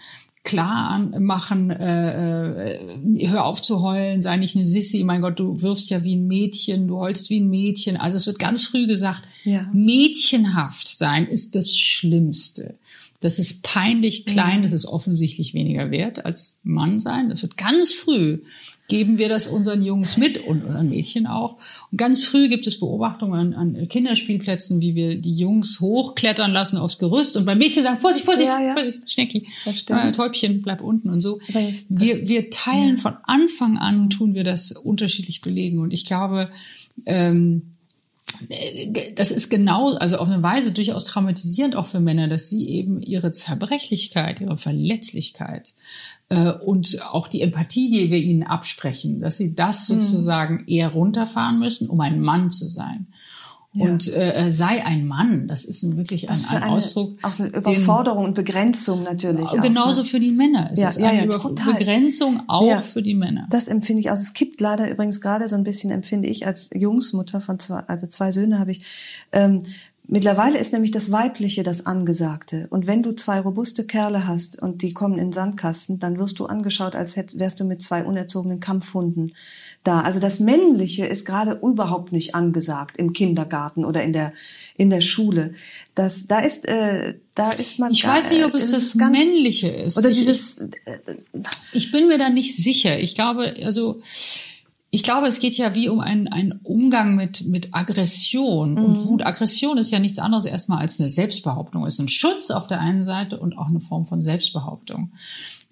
[0.44, 5.60] klar machen, äh, äh, hör auf zu heulen, sei nicht eine Sissi, mein Gott, du
[5.60, 7.98] wirfst ja wie ein Mädchen, du heulst wie ein Mädchen.
[7.98, 9.68] Also es wird ganz früh gesagt, ja.
[9.74, 12.74] mädchenhaft sein ist das Schlimmste.
[13.20, 17.28] Das ist peinlich klein, das ist offensichtlich weniger wert als Mann sein.
[17.28, 18.38] Das wird ganz früh
[18.88, 21.58] geben wir das unseren Jungs mit und unseren Mädchen auch.
[21.92, 26.78] Und ganz früh gibt es Beobachtungen an, an Kinderspielplätzen, wie wir die Jungs hochklettern lassen
[26.78, 28.72] aufs Gerüst und beim Mädchen sagen, Vorsicht, Vorsicht, ja, ja.
[28.72, 29.46] Vorsicht, Schnecki,
[29.88, 31.38] äh, Täubchen, bleib unten und so.
[31.52, 33.02] Das, wir, wir teilen ja.
[33.02, 35.78] von Anfang an, tun wir das unterschiedlich belegen.
[35.80, 36.50] Und ich glaube,
[37.04, 37.74] ähm,
[39.16, 43.00] das ist genau, also auf eine Weise durchaus traumatisierend auch für Männer, dass sie eben
[43.00, 45.74] ihre Zerbrechlichkeit, ihre Verletzlichkeit
[46.28, 50.00] äh, und auch die Empathie, die wir ihnen absprechen, dass sie das mhm.
[50.00, 53.08] sozusagen eher runterfahren müssen, um ein Mann zu sein.
[53.74, 57.18] Und äh, äh, sei ein Mann, das ist wirklich ein, ein Ausdruck.
[57.22, 59.50] Auch eine Überforderung den, und Begrenzung natürlich.
[59.50, 60.10] Genauso auch, ne?
[60.10, 60.70] für die Männer.
[60.72, 61.74] Es ja, ist ja, eine ja, total.
[61.74, 63.46] Begrenzung auch ja, für die Männer.
[63.50, 64.10] Das empfinde ich.
[64.10, 67.80] Also es gibt leider übrigens gerade so ein bisschen, empfinde ich als Jungsmutter von zwei,
[67.80, 68.80] also zwei Söhne habe ich,
[69.32, 69.62] ähm,
[70.10, 72.66] Mittlerweile ist nämlich das Weibliche das Angesagte.
[72.70, 76.38] Und wenn du zwei robuste Kerle hast und die kommen in den Sandkasten, dann wirst
[76.38, 79.34] du angeschaut, als hätt, wärst du mit zwei unerzogenen Kampfhunden
[79.84, 80.00] da.
[80.00, 84.32] Also das Männliche ist gerade überhaupt nicht angesagt im Kindergarten oder in der
[84.76, 85.54] in der Schule.
[85.94, 87.92] Das da ist äh, da ist man.
[87.92, 89.96] Ich da, weiß nicht, ob es das Männliche ist.
[89.96, 90.58] Oder ich, dieses.
[90.58, 90.98] Äh,
[91.72, 92.98] ich bin mir da nicht sicher.
[92.98, 94.00] Ich glaube, also
[94.90, 98.84] ich glaube, es geht ja wie um einen, einen Umgang mit, mit Aggression mhm.
[98.84, 99.26] und Wut.
[99.26, 101.84] Aggression ist ja nichts anderes erstmal als eine Selbstbehauptung.
[101.84, 105.12] Es ist ein Schutz auf der einen Seite und auch eine Form von Selbstbehauptung.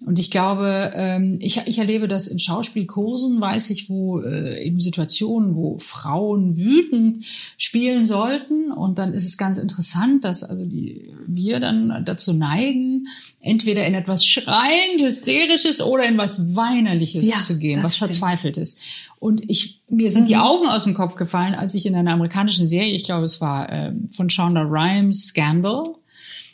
[0.05, 4.79] Und ich glaube, ähm, ich, ich erlebe das in Schauspielkursen, weiß ich, wo äh, eben
[4.79, 7.25] Situationen, wo Frauen wütend
[7.57, 8.71] spielen sollten.
[8.71, 13.07] Und dann ist es ganz interessant, dass also die, wir dann dazu neigen,
[13.41, 18.11] entweder in etwas schreiend, hysterisches oder in was weinerliches ja, zu gehen, was stimmt.
[18.11, 18.77] verzweifeltes.
[19.19, 20.27] Und ich, mir sind mhm.
[20.27, 23.41] die Augen aus dem Kopf gefallen, als ich in einer amerikanischen Serie, ich glaube, es
[23.41, 25.85] war äh, von Shonda Rhimes, Scandal,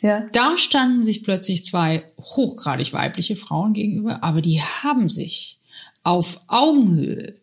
[0.04, 0.28] ja.
[0.32, 5.58] Da standen sich plötzlich zwei hochgradig weibliche Frauen gegenüber, aber die haben sich
[6.02, 7.36] auf Augenhöhe,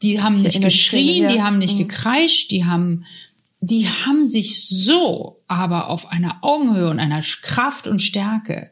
[0.00, 1.32] die haben nicht geschrien, Szene, ja.
[1.34, 1.88] die haben nicht mhm.
[1.88, 3.04] gekreischt, die haben,
[3.60, 8.70] die haben sich so, aber auf einer Augenhöhe und einer Kraft und Stärke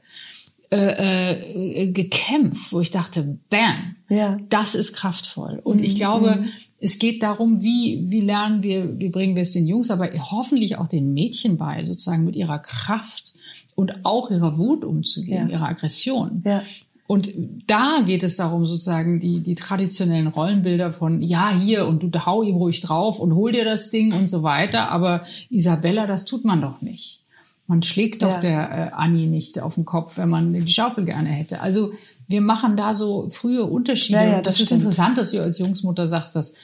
[0.70, 4.38] äh, äh, gekämpft, wo ich dachte, bam, ja.
[4.49, 5.61] das ist kraftvoll.
[5.62, 5.84] Und mhm.
[5.84, 6.49] ich glaube, mhm.
[6.85, 10.76] Es geht darum, wie, wie lernen wir, wie bringen wir es den Jungs, aber hoffentlich
[10.76, 13.32] auch den Mädchen bei, sozusagen mit ihrer Kraft
[13.74, 15.55] und auch ihrer Wut umzugehen, ja.
[15.55, 16.43] ihrer Aggression.
[16.45, 16.62] Ja.
[17.07, 17.30] Und
[17.66, 22.43] da geht es darum, sozusagen die, die traditionellen Rollenbilder von, ja, hier und du hau
[22.43, 24.91] ihm ruhig drauf und hol dir das Ding und so weiter.
[24.91, 27.20] Aber Isabella, das tut man doch nicht.
[27.66, 28.41] Man schlägt doch ja.
[28.41, 31.62] der äh, Annie nicht auf den Kopf, wenn man die Schaufel gerne hätte.
[31.62, 31.93] Also
[32.28, 34.18] wir machen da so frühe Unterschiede.
[34.18, 36.55] Ja, ja, das, das ist interessant, dass du als Jungsmutter sagst, das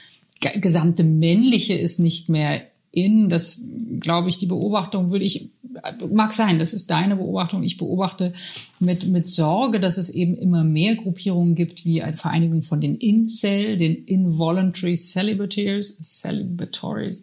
[0.41, 2.61] gesamte Männliche ist nicht mehr
[2.91, 3.29] in.
[3.29, 3.61] Das
[3.99, 5.49] glaube ich, die Beobachtung würde ich,
[6.11, 7.63] mag sein, das ist deine Beobachtung.
[7.63, 8.33] Ich beobachte
[8.79, 12.95] mit, mit Sorge, dass es eben immer mehr Gruppierungen gibt, wie eine Vereinigung von den
[12.95, 17.21] Incel, den Involuntary Celibataries, Celibatories,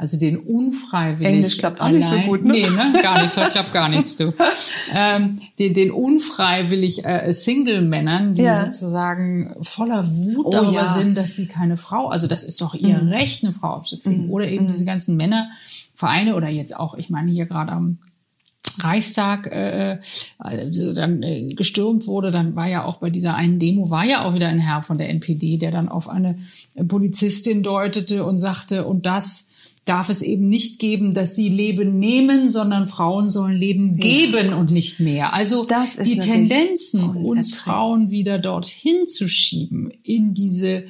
[0.00, 1.34] also den unfreiwillig.
[1.34, 2.52] Englisch klappt auch allein, nicht so gut, ne?
[2.52, 3.02] Nee, ne?
[3.02, 4.32] Gar nichts, heute klappt gar nichts, du.
[4.94, 8.64] ähm, den, den unfreiwillig äh, Single-Männern, die ja.
[8.64, 10.94] sozusagen voller Wut oh, darüber ja.
[10.94, 13.08] sind, dass sie keine Frau, also das ist doch ihr mhm.
[13.08, 14.28] Recht, eine Frau abzukriegen.
[14.28, 14.30] Mhm.
[14.30, 14.68] Oder eben mhm.
[14.68, 17.98] diese ganzen Männervereine oder jetzt auch, ich meine hier gerade am
[18.78, 19.98] Reichstag äh,
[20.38, 24.24] also dann äh, gestürmt wurde, dann war ja auch bei dieser einen Demo war ja
[24.24, 26.38] auch wieder ein Herr von der NPD, der dann auf eine
[26.88, 29.49] Polizistin deutete und sagte, und das
[29.90, 34.56] darf es eben nicht geben, dass sie Leben nehmen, sondern Frauen sollen Leben geben ja.
[34.56, 35.34] und nicht mehr.
[35.34, 40.84] Also die Tendenzen, uns Frauen wieder dorthin zu schieben in diese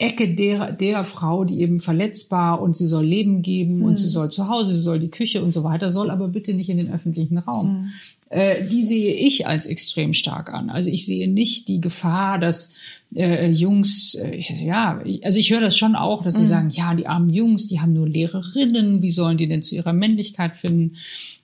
[0.00, 3.84] Ecke der, der Frau, die eben verletzbar und sie soll Leben geben mhm.
[3.84, 4.10] und sie hm.
[4.10, 6.76] soll zu Hause, sie soll die Küche und so weiter, soll aber bitte nicht in
[6.76, 7.66] den öffentlichen Raum.
[7.66, 7.90] Mhm.
[8.30, 10.70] Äh, die sehe ich als extrem stark an.
[10.70, 12.74] Also ich sehe nicht die Gefahr, dass
[13.12, 16.48] äh, Jungs, äh, ja, also ich höre das schon auch, dass sie mhm.
[16.48, 19.92] sagen, ja, die armen Jungs, die haben nur Lehrerinnen, wie sollen die denn zu ihrer
[19.92, 20.96] Männlichkeit finden?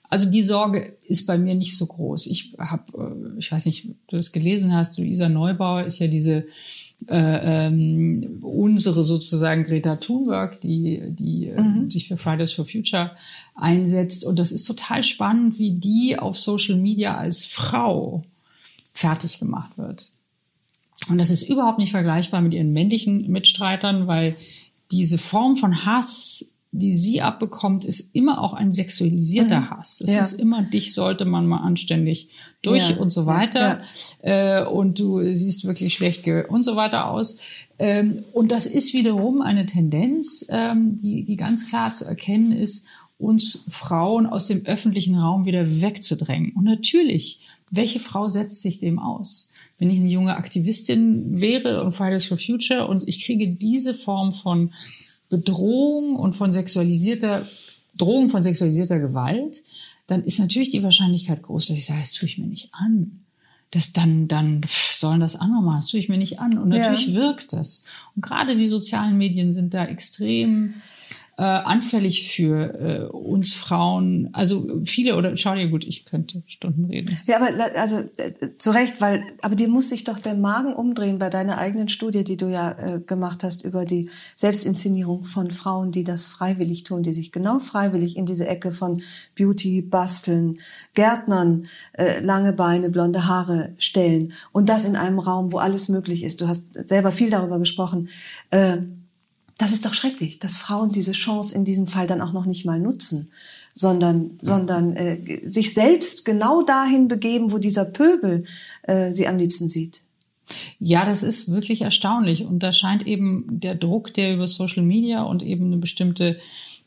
[0.09, 2.27] Also die Sorge ist bei mir nicht so groß.
[2.27, 6.07] Ich habe, äh, ich weiß nicht, ob du das gelesen hast, Luisa Neubauer ist ja
[6.07, 6.45] diese
[7.07, 11.91] äh, ähm, unsere sozusagen Greta Thunberg, die, die äh, mhm.
[11.91, 13.11] sich für Fridays for Future
[13.53, 14.25] einsetzt.
[14.25, 18.23] Und das ist total spannend, wie die auf Social Media als Frau
[18.93, 20.11] fertig gemacht wird.
[21.09, 24.35] Und das ist überhaupt nicht vergleichbar mit ihren männlichen Mitstreitern, weil
[24.91, 29.69] diese Form von Hass die sie abbekommt, ist immer auch ein sexualisierter mhm.
[29.69, 30.01] Hass.
[30.01, 30.19] Es ja.
[30.19, 32.29] ist immer, dich sollte man mal anständig
[32.61, 32.97] durch ja.
[32.97, 33.81] und so weiter.
[34.23, 34.61] Ja.
[34.61, 37.37] Äh, und du siehst wirklich schlecht und so weiter aus.
[37.79, 42.87] Ähm, und das ist wiederum eine Tendenz, ähm, die, die ganz klar zu erkennen ist,
[43.17, 46.51] uns Frauen aus dem öffentlichen Raum wieder wegzudrängen.
[46.53, 47.39] Und natürlich,
[47.71, 49.51] welche Frau setzt sich dem aus?
[49.77, 54.33] Wenn ich eine junge Aktivistin wäre und Fridays for Future und ich kriege diese Form
[54.33, 54.71] von
[55.29, 57.45] Bedrohung und von sexualisierter,
[57.97, 59.63] Drohung von sexualisierter Gewalt,
[60.07, 63.21] dann ist natürlich die Wahrscheinlichkeit groß, dass ich sage, das tue ich mir nicht an.
[63.71, 66.57] Das dann, dann sollen das andere machen, das tue ich mir nicht an.
[66.57, 67.15] Und natürlich ja.
[67.15, 67.83] wirkt das.
[68.15, 70.75] Und gerade die sozialen Medien sind da extrem
[71.37, 74.29] äh, anfällig für äh, uns Frauen.
[74.31, 77.17] Also viele oder schau dir gut, ich könnte Stunden reden.
[77.27, 81.19] Ja, aber also äh, zu Recht, weil aber dir muss sich doch der Magen umdrehen
[81.19, 85.91] bei deiner eigenen Studie, die du ja äh, gemacht hast über die Selbstinszenierung von Frauen,
[85.91, 89.01] die das freiwillig tun, die sich genau freiwillig in diese Ecke von
[89.35, 90.59] Beauty, Basteln,
[90.93, 96.23] Gärtnern, äh, lange Beine, blonde Haare stellen und das in einem Raum, wo alles möglich
[96.23, 96.39] ist.
[96.39, 98.07] Du hast selber viel darüber gesprochen.
[98.51, 98.77] Äh,
[99.57, 102.65] das ist doch schrecklich, dass Frauen diese Chance in diesem Fall dann auch noch nicht
[102.65, 103.31] mal nutzen,
[103.73, 108.43] sondern, sondern äh, sich selbst genau dahin begeben, wo dieser Pöbel
[108.83, 110.01] äh, sie am liebsten sieht.
[110.79, 112.45] Ja, das ist wirklich erstaunlich.
[112.45, 116.37] Und da scheint eben der Druck, der über Social Media und eben eine bestimmte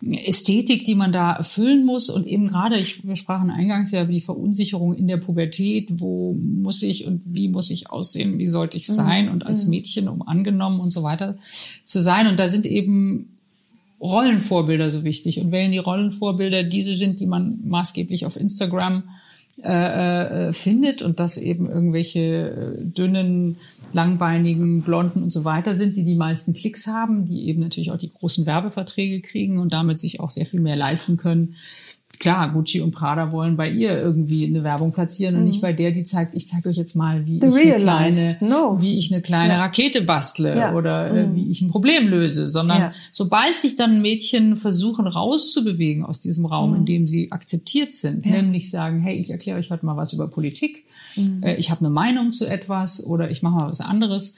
[0.00, 4.12] Ästhetik, die man da erfüllen muss und eben gerade, ich, wir sprachen eingangs ja über
[4.12, 8.76] die Verunsicherung in der Pubertät, wo muss ich und wie muss ich aussehen, wie sollte
[8.76, 8.92] ich mhm.
[8.92, 9.70] sein und als mhm.
[9.70, 11.36] Mädchen, um angenommen und so weiter
[11.84, 12.28] zu sein.
[12.28, 13.38] Und da sind eben
[14.00, 15.40] Rollenvorbilder so wichtig.
[15.40, 19.02] Und wenn die Rollenvorbilder diese sind, die man maßgeblich auf Instagram
[19.64, 23.56] äh, äh, findet und das eben irgendwelche äh, dünnen,
[23.92, 27.96] langbeinigen, blonden und so weiter sind, die die meisten Klicks haben, die eben natürlich auch
[27.96, 31.56] die großen Werbeverträge kriegen und damit sich auch sehr viel mehr leisten können
[32.18, 35.62] klar, Gucci und Prada wollen bei ihr irgendwie eine Werbung platzieren und nicht mhm.
[35.62, 38.78] bei der, die zeigt, ich zeige euch jetzt mal, wie ich eine kleine, no.
[38.80, 39.60] wie ich eine kleine ja.
[39.60, 40.74] Rakete bastle ja.
[40.74, 41.36] oder äh, mhm.
[41.36, 42.92] wie ich ein Problem löse, sondern ja.
[43.12, 46.76] sobald sich dann Mädchen versuchen rauszubewegen aus diesem Raum, mhm.
[46.78, 50.28] in dem sie akzeptiert sind, nämlich sagen, hey, ich erkläre euch heute mal was über
[50.28, 50.84] Politik,
[51.16, 51.42] mhm.
[51.42, 54.34] äh, ich habe eine Meinung zu etwas oder ich mache mal was anderes,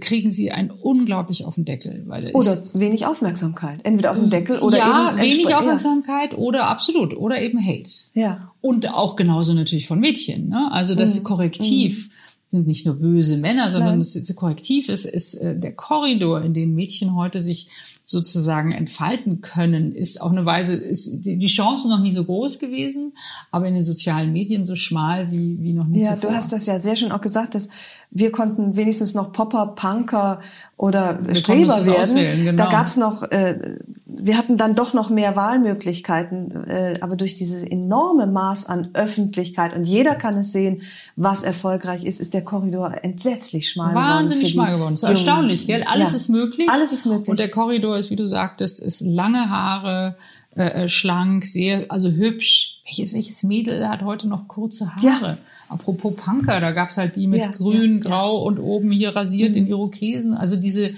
[0.00, 2.04] kriegen sie einen unglaublich auf den Deckel.
[2.06, 3.80] Weil oder wenig Aufmerksamkeit.
[3.84, 5.22] Entweder auf den Deckel oder ja, eben...
[5.22, 6.38] wenig Aufmerksamkeit ja.
[6.38, 7.16] oder absolut.
[7.16, 7.90] Oder eben Hate.
[8.14, 8.52] Ja.
[8.60, 10.48] Und auch genauso natürlich von Mädchen.
[10.48, 10.70] Ne?
[10.72, 11.24] Also das mhm.
[11.24, 12.12] Korrektiv mhm.
[12.46, 16.54] sind nicht nur böse Männer, sondern das, das Korrektiv ist, ist äh, der Korridor, in
[16.54, 17.68] dem Mädchen heute sich
[18.04, 23.14] sozusagen entfalten können, ist auf eine Weise, ist die Chance noch nie so groß gewesen,
[23.50, 26.22] aber in den sozialen Medien so schmal wie, wie noch nie ja, zuvor.
[26.22, 27.68] Ja, du hast das ja sehr schön auch gesagt, dass
[28.14, 30.40] wir konnten wenigstens noch Popper, Punker
[30.76, 32.44] oder wir Streber werden.
[32.44, 32.62] Genau.
[32.62, 37.62] Da gab's noch, äh, wir hatten dann doch noch mehr Wahlmöglichkeiten, äh, aber durch dieses
[37.62, 40.82] enorme Maß an Öffentlichkeit und jeder kann es sehen,
[41.16, 44.06] was erfolgreich ist, ist der Korridor entsetzlich schmal geworden.
[44.06, 44.96] Wahnsinnig schmal geworden.
[44.96, 45.82] So erstaunlich, gell?
[45.86, 46.16] Alles ja.
[46.16, 46.68] ist möglich.
[46.70, 47.28] Alles ist möglich.
[47.28, 50.16] Und der Korridor ist, wie du sagtest, ist lange Haare,
[50.54, 52.80] äh, äh, schlank, sehr, also hübsch.
[52.84, 55.26] Welches, welches Mädel hat heute noch kurze Haare?
[55.26, 55.38] Ja.
[55.68, 59.52] Apropos Punker, da gab's halt die mit ja, grün, ja, grau und oben hier rasiert
[59.52, 59.58] mhm.
[59.58, 60.34] in Irokesen.
[60.34, 60.92] Also diese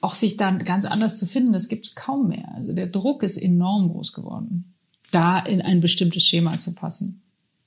[0.00, 2.54] auch sich dann ganz anders zu finden, das gibt es kaum mehr.
[2.54, 4.74] Also der Druck ist enorm groß geworden,
[5.10, 7.22] da in ein bestimmtes Schema zu passen.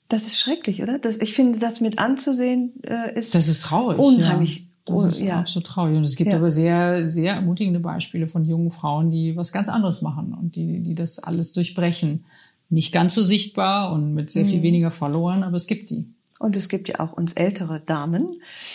[0.07, 0.99] Das ist schrecklich, oder?
[0.99, 3.35] Das, ich finde, das mit anzusehen äh, ist.
[3.35, 3.99] Das ist traurig.
[3.99, 4.68] Unheimlich.
[4.89, 5.39] Das ist ja.
[5.39, 5.97] absolut traurig.
[5.97, 6.37] Und es gibt ja.
[6.37, 10.79] aber sehr, sehr ermutigende Beispiele von jungen Frauen, die was ganz anderes machen und die,
[10.81, 12.25] die das alles durchbrechen.
[12.69, 14.63] Nicht ganz so sichtbar und mit sehr viel mhm.
[14.63, 16.13] weniger Followern, aber es gibt die.
[16.39, 18.27] Und es gibt ja auch uns ältere Damen,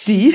[0.07, 0.35] die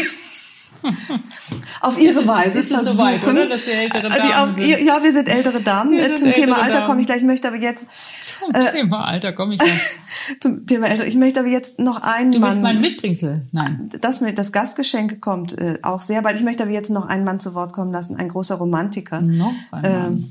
[1.81, 3.47] auf ihre Weise ist es soweit, oder?
[3.47, 4.85] Dass wir ältere Damen auf, sind.
[4.85, 5.91] Ja, wir sind ältere Damen.
[5.91, 7.19] Wir zum Thema Alter komme ich gleich.
[7.19, 7.87] Ich möchte aber jetzt
[8.21, 9.79] zum äh, Thema Alter komme ich gleich.
[10.39, 11.05] zum Thema Alter.
[11.05, 12.49] Ich möchte aber jetzt noch einen du Mann.
[12.49, 13.45] Du bist mein Mitbringsel.
[13.51, 13.89] Nein.
[13.99, 16.37] Das das Gastgeschenk kommt äh, auch sehr bald.
[16.37, 19.53] Ich möchte aber jetzt noch einen Mann zu Wort kommen lassen, ein großer Romantiker, noch
[19.71, 20.29] ein Mann.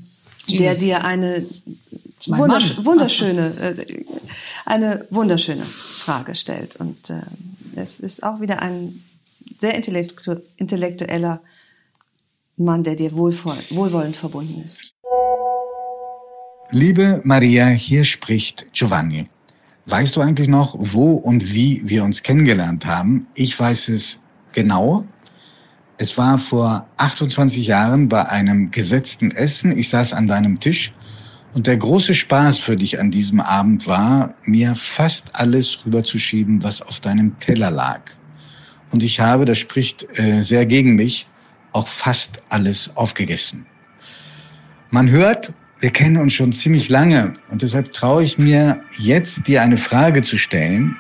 [0.49, 1.45] Äh, der dir eine
[2.27, 2.87] wundersch Mann.
[2.87, 4.05] wunderschöne äh,
[4.65, 7.21] eine wunderschöne Frage stellt und äh,
[7.77, 9.03] es ist auch wieder ein
[9.61, 11.43] sehr intellektueller
[12.57, 14.95] Mann, der dir wohlwollend verbunden ist.
[16.71, 19.29] Liebe Maria, hier spricht Giovanni.
[19.87, 23.27] Weißt du eigentlich noch, wo und wie wir uns kennengelernt haben?
[23.35, 24.21] Ich weiß es
[24.53, 25.07] genau.
[25.97, 29.77] Es war vor 28 Jahren bei einem gesetzten Essen.
[29.77, 30.93] Ich saß an deinem Tisch
[31.55, 36.83] und der große Spaß für dich an diesem Abend war, mir fast alles rüberzuschieben, was
[36.83, 38.03] auf deinem Teller lag.
[38.91, 41.27] Und ich habe, das spricht äh, sehr gegen mich,
[41.73, 43.67] auch fast alles aufgegessen.
[44.91, 49.63] Man hört, wir kennen uns schon ziemlich lange und deshalb traue ich mir jetzt, dir
[49.63, 50.97] eine Frage zu stellen,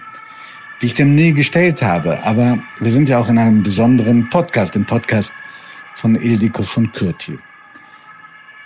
[0.81, 2.23] die ich dir nie gestellt habe.
[2.23, 5.33] Aber wir sind ja auch in einem besonderen Podcast, dem Podcast
[5.95, 7.39] von Ildiko von Kürti.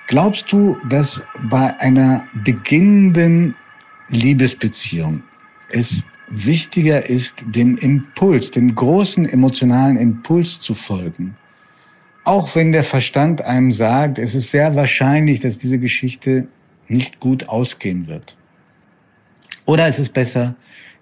[0.09, 3.55] Glaubst du, dass bei einer beginnenden
[4.11, 5.23] Liebesbeziehung
[5.71, 11.37] es wichtiger ist, dem Impuls, dem großen emotionalen Impuls zu folgen.
[12.25, 16.49] Auch wenn der Verstand einem sagt, es ist sehr wahrscheinlich, dass diese Geschichte
[16.89, 18.37] nicht gut ausgehen wird.
[19.67, 20.55] Oder ist es besser,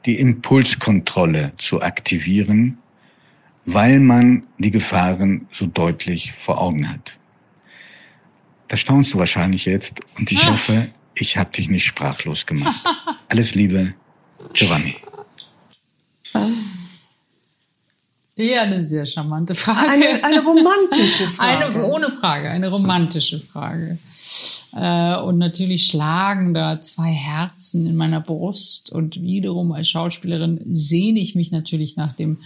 [0.05, 2.79] die Impulskontrolle zu aktivieren,
[3.67, 7.19] weil man die Gefahren so deutlich vor Augen hat.
[8.69, 12.85] Da staunst du wahrscheinlich jetzt und ich hoffe, ich habe dich nicht sprachlos gemacht.
[13.29, 13.95] Alles Liebe,
[14.55, 14.97] Giovanni.
[18.37, 19.91] Ja, eine sehr charmante Frage.
[19.91, 21.67] Eine, eine romantische Frage.
[21.67, 23.99] Eine, ohne Frage, eine romantische Frage.
[24.73, 28.93] Äh, und natürlich schlagen da zwei Herzen in meiner Brust.
[28.93, 32.39] Und wiederum als Schauspielerin sehne ich mich natürlich nach dem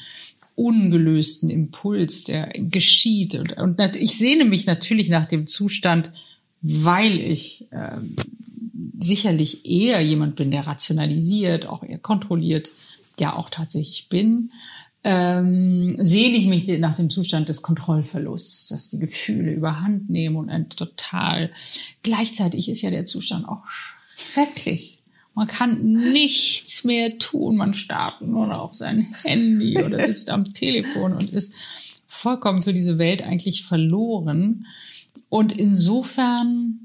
[0.56, 3.34] ungelösten Impuls, der geschieht.
[3.34, 6.10] Und, und ich sehne mich natürlich nach dem Zustand,
[6.60, 7.98] weil ich äh,
[8.98, 12.72] sicherlich eher jemand bin, der rationalisiert, auch eher kontrolliert
[13.18, 14.50] ja auch tatsächlich bin,
[15.04, 20.48] ähm, sehne ich mich nach dem Zustand des Kontrollverlusts, dass die Gefühle überhand nehmen und
[20.48, 21.50] ein total,
[22.02, 24.98] gleichzeitig ist ja der Zustand auch schrecklich.
[25.34, 30.54] Man kann nichts mehr tun, man starrt nur noch auf sein Handy oder sitzt am
[30.54, 31.54] Telefon und ist
[32.06, 34.66] vollkommen für diese Welt eigentlich verloren.
[35.28, 36.83] Und insofern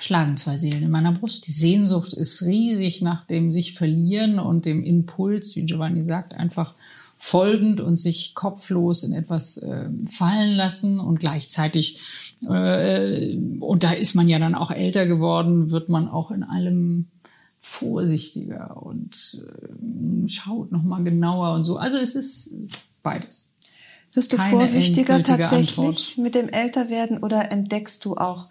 [0.00, 1.46] schlagen zwei Seelen in meiner Brust.
[1.46, 6.74] Die Sehnsucht ist riesig nach dem sich verlieren und dem Impuls, wie Giovanni sagt, einfach
[7.22, 12.00] folgend und sich kopflos in etwas äh, fallen lassen und gleichzeitig,
[12.48, 17.08] äh, und da ist man ja dann auch älter geworden, wird man auch in allem
[17.58, 21.76] vorsichtiger und äh, schaut nochmal genauer und so.
[21.76, 22.54] Also es ist
[23.02, 23.50] beides.
[24.14, 26.18] Wirst du Keine vorsichtiger tatsächlich Antwort.
[26.18, 28.48] mit dem Älterwerden oder entdeckst du auch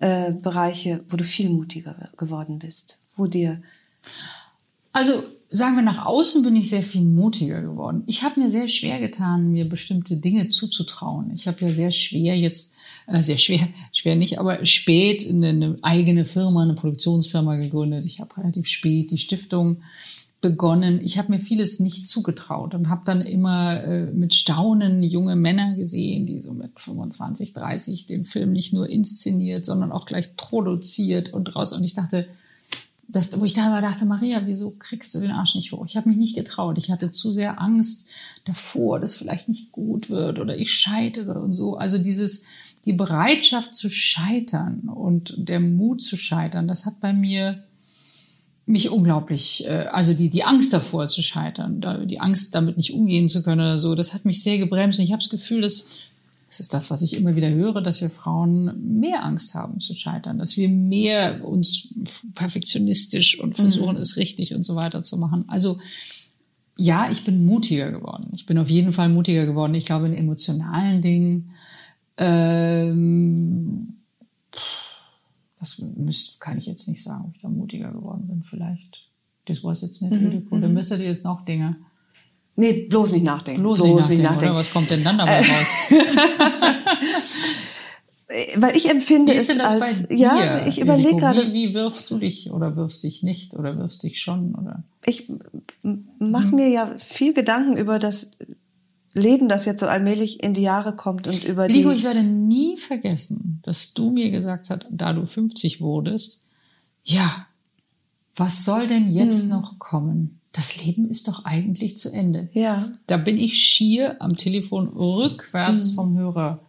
[0.00, 3.62] äh, Bereiche, wo du viel mutiger geworden bist, wo dir
[4.92, 8.02] also sagen wir nach außen bin ich sehr viel mutiger geworden.
[8.06, 11.30] Ich habe mir sehr schwer getan, mir bestimmte Dinge zuzutrauen.
[11.34, 12.74] Ich habe ja sehr schwer jetzt
[13.06, 18.06] äh, sehr schwer, schwer nicht, aber spät eine, eine eigene Firma, eine Produktionsfirma gegründet.
[18.06, 19.82] Ich habe relativ spät die Stiftung
[20.50, 21.00] begonnen.
[21.02, 25.74] Ich habe mir vieles nicht zugetraut und habe dann immer äh, mit Staunen junge Männer
[25.74, 31.32] gesehen, die so mit 25, 30 den Film nicht nur inszeniert, sondern auch gleich produziert
[31.32, 31.72] und raus.
[31.72, 32.28] Und ich dachte,
[33.08, 35.84] das, wo ich da dachte, Maria, wieso kriegst du den Arsch nicht hoch?
[35.86, 36.78] Ich habe mich nicht getraut.
[36.78, 38.08] Ich hatte zu sehr Angst
[38.44, 41.76] davor, dass vielleicht nicht gut wird oder ich scheitere und so.
[41.76, 42.44] Also dieses,
[42.84, 47.64] die Bereitschaft zu scheitern und der Mut zu scheitern, das hat bei mir
[48.66, 53.28] mich unglaublich, äh, also die, die Angst davor zu scheitern, die Angst damit nicht umgehen
[53.28, 54.98] zu können oder so, das hat mich sehr gebremst.
[54.98, 55.88] Und ich habe das Gefühl, dass
[56.48, 59.94] das ist das, was ich immer wieder höre, dass wir Frauen mehr Angst haben zu
[59.94, 61.88] scheitern, dass wir mehr uns
[62.34, 64.00] perfektionistisch und versuchen, mhm.
[64.00, 65.44] es richtig und so weiter zu machen.
[65.48, 65.78] Also
[66.76, 68.30] ja, ich bin mutiger geworden.
[68.34, 69.74] Ich bin auf jeden Fall mutiger geworden.
[69.74, 71.50] Ich glaube, in emotionalen Dingen
[72.18, 73.95] Ähm,
[75.58, 78.42] das müsst, kann ich jetzt nicht sagen, ob ich da mutiger geworden bin.
[78.42, 79.06] Vielleicht.
[79.46, 80.12] Das weiß jetzt nicht.
[80.12, 80.48] Mhm.
[80.50, 81.76] Oder müsstet ihr jetzt noch Dinge?
[82.56, 83.62] Nee, bloß nicht nachdenken.
[83.62, 84.50] Bloß, bloß nicht, nachdenken, nicht nachdenken.
[84.50, 85.90] Oder was kommt denn dann dabei raus?
[88.56, 91.52] Weil ich empfinde wie ist denn es das als, bei dir, ja, ich überlege gerade.
[91.52, 94.82] Wie, wie wirfst du dich oder wirfst dich nicht oder wirfst dich schon oder?
[95.04, 95.30] Ich
[96.18, 98.32] mache mir ja viel Gedanken über das
[99.16, 101.96] Leben, das jetzt so allmählich in die Jahre kommt und über Ligo, die.
[101.96, 106.40] ich werde nie vergessen, dass du mir gesagt hast, da du 50 wurdest,
[107.02, 107.46] ja,
[108.34, 109.50] was soll denn jetzt hm.
[109.50, 110.40] noch kommen?
[110.52, 112.48] Das Leben ist doch eigentlich zu Ende.
[112.52, 112.90] Ja.
[113.06, 115.94] Da bin ich schier am Telefon rückwärts hm.
[115.94, 116.60] vom Hörer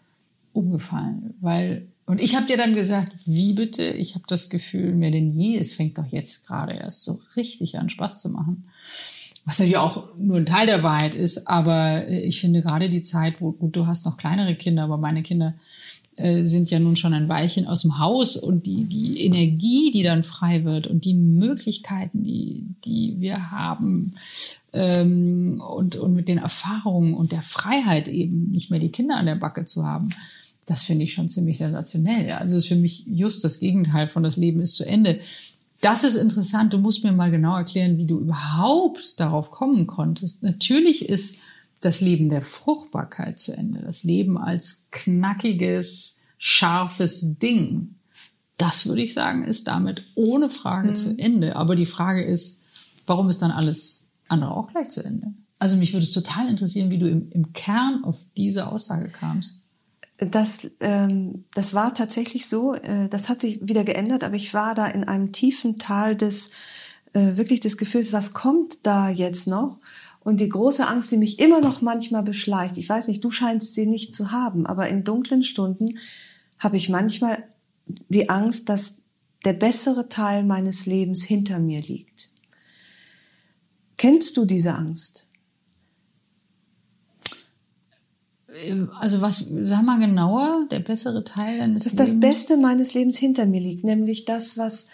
[0.53, 3.83] umgefallen, weil und ich habe dir dann gesagt, wie bitte?
[3.83, 7.77] Ich habe das Gefühl, mehr denn je, es fängt doch jetzt gerade erst so richtig
[7.77, 8.63] an Spaß zu machen.
[9.47, 13.01] Was natürlich auch nur ein Teil der Wahrheit ist, aber äh, ich finde gerade die
[13.01, 15.53] Zeit, wo gut, du hast noch kleinere Kinder, aber meine Kinder
[16.17, 20.03] äh, sind ja nun schon ein Weilchen aus dem Haus und die, die Energie, die
[20.03, 24.15] dann frei wird und die Möglichkeiten, die, die wir haben
[24.73, 29.27] ähm, und, und mit den Erfahrungen und der Freiheit eben nicht mehr die Kinder an
[29.27, 30.09] der Backe zu haben,
[30.65, 32.31] das finde ich schon ziemlich sensationell.
[32.31, 35.21] Also es ist für mich just das Gegenteil von das Leben ist zu Ende.
[35.81, 36.73] Das ist interessant.
[36.73, 40.43] Du musst mir mal genau erklären, wie du überhaupt darauf kommen konntest.
[40.43, 41.41] Natürlich ist
[41.81, 43.81] das Leben der Fruchtbarkeit zu Ende.
[43.81, 47.95] Das Leben als knackiges, scharfes Ding.
[48.57, 50.95] Das würde ich sagen, ist damit ohne Frage mhm.
[50.95, 51.55] zu Ende.
[51.55, 52.63] Aber die Frage ist,
[53.05, 55.27] warum ist dann alles andere auch gleich zu Ende?
[55.59, 59.66] Also mich würde es total interessieren, wie du im, im Kern auf diese Aussage kamst
[60.17, 62.73] das, ähm, das war tatsächlich so.
[62.73, 66.51] Äh, das hat sich wieder geändert, aber ich war da in einem tiefen Tal des
[67.13, 69.79] äh, wirklich des Gefühls, was kommt da jetzt noch?
[70.19, 72.77] Und die große Angst, die mich immer noch manchmal beschleicht.
[72.77, 75.99] Ich weiß nicht, du scheinst sie nicht zu haben, aber in dunklen Stunden
[76.59, 77.43] habe ich manchmal
[78.09, 79.03] die Angst, dass
[79.45, 82.31] der bessere Teil meines Lebens hinter mir liegt.
[83.95, 85.26] Kennst du diese Angst?
[88.99, 92.09] Also was, sag mal genauer, der bessere Teil deines Dass Lebens?
[92.09, 94.89] das Beste meines Lebens hinter mir liegt, nämlich das, was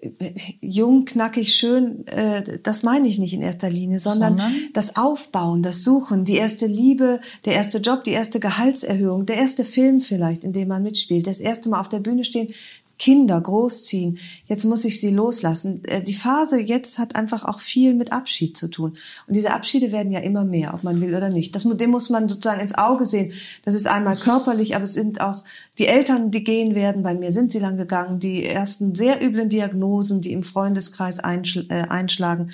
[0.00, 4.96] äh, jung, knackig, schön, äh, das meine ich nicht in erster Linie, sondern, sondern, das
[4.96, 10.00] Aufbauen, das Suchen, die erste Liebe, der erste Job, die erste Gehaltserhöhung, der erste Film
[10.00, 12.52] vielleicht, in dem man mitspielt, das erste Mal auf der Bühne stehen,
[12.98, 14.18] Kinder großziehen.
[14.46, 15.82] Jetzt muss ich sie loslassen.
[15.84, 18.96] Äh, die Phase jetzt hat einfach auch viel mit Abschied zu tun.
[19.26, 21.54] Und diese Abschiede werden ja immer mehr, ob man will oder nicht.
[21.54, 23.32] Das, dem muss man sozusagen ins Auge sehen.
[23.64, 25.42] Das ist einmal körperlich, aber es sind auch
[25.78, 27.02] die Eltern, die gehen werden.
[27.02, 28.20] Bei mir sind sie lang gegangen.
[28.20, 32.52] Die ersten sehr üblen Diagnosen, die im Freundeskreis äh, einschlagen.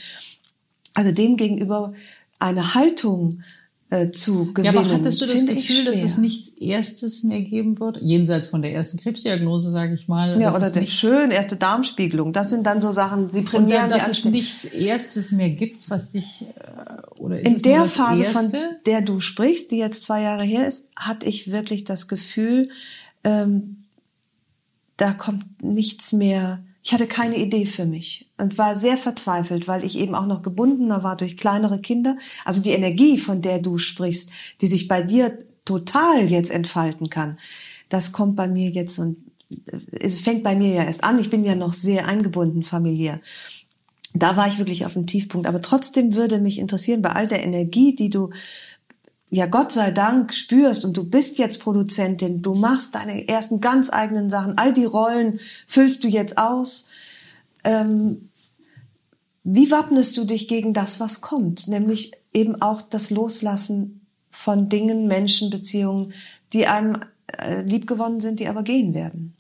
[0.94, 1.92] Also dem gegenüber
[2.38, 3.42] eine Haltung
[3.90, 4.74] äh, zu gewinnen.
[4.74, 7.98] Ja, aber hattest du das Gefühl, dass es nichts Erstes mehr geben wird?
[8.00, 10.40] Jenseits von der ersten Krebsdiagnose, sage ich mal.
[10.40, 12.32] Ja, oder der schön erste Darmspiegelung.
[12.32, 15.90] Das sind dann so Sachen, die Premieren, Und dann, dass es nichts Erstes mehr gibt,
[15.90, 18.38] was dich äh, oder ist In es der Phase, Erste?
[18.38, 22.70] von der du sprichst, die jetzt zwei Jahre her ist, hatte ich wirklich das Gefühl,
[23.24, 23.84] ähm,
[24.96, 29.84] da kommt nichts mehr ich hatte keine Idee für mich und war sehr verzweifelt, weil
[29.84, 32.16] ich eben auch noch gebundener war durch kleinere Kinder.
[32.44, 37.38] Also die Energie, von der du sprichst, die sich bei dir total jetzt entfalten kann,
[37.90, 39.18] das kommt bei mir jetzt und
[39.90, 41.18] es fängt bei mir ja erst an.
[41.18, 43.20] Ich bin ja noch sehr eingebunden familiär.
[44.14, 45.46] Da war ich wirklich auf dem Tiefpunkt.
[45.46, 48.30] Aber trotzdem würde mich interessieren, bei all der Energie, die du
[49.30, 53.92] ja Gott sei Dank spürst und du bist jetzt Produzentin, du machst deine ersten ganz
[53.92, 56.90] eigenen Sachen, all die Rollen füllst du jetzt aus.
[57.64, 58.28] Ähm,
[59.42, 61.68] wie wappnest du dich gegen das, was kommt?
[61.68, 66.12] Nämlich eben auch das Loslassen von Dingen, Menschen, Beziehungen,
[66.52, 66.98] die einem
[67.38, 69.34] äh, liebgewonnen sind, die aber gehen werden.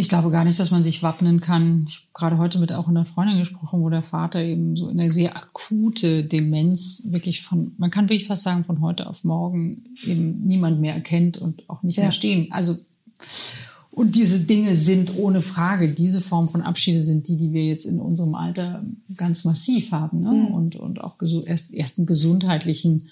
[0.00, 1.86] Ich glaube gar nicht, dass man sich wappnen kann.
[1.88, 5.00] Ich habe gerade heute mit auch einer Freundin gesprochen, wo der Vater eben so in
[5.00, 9.86] eine sehr akute Demenz wirklich von, man kann wirklich fast sagen, von heute auf morgen
[10.04, 12.04] eben niemand mehr erkennt und auch nicht ja.
[12.04, 12.46] mehr stehen.
[12.52, 12.76] Also,
[13.98, 17.84] und diese Dinge sind ohne Frage, diese Form von Abschiede sind die, die wir jetzt
[17.84, 18.84] in unserem Alter
[19.16, 20.30] ganz massiv haben ne?
[20.30, 20.54] Mhm.
[20.54, 23.08] und, und auch erst, ersten gesundheitlichen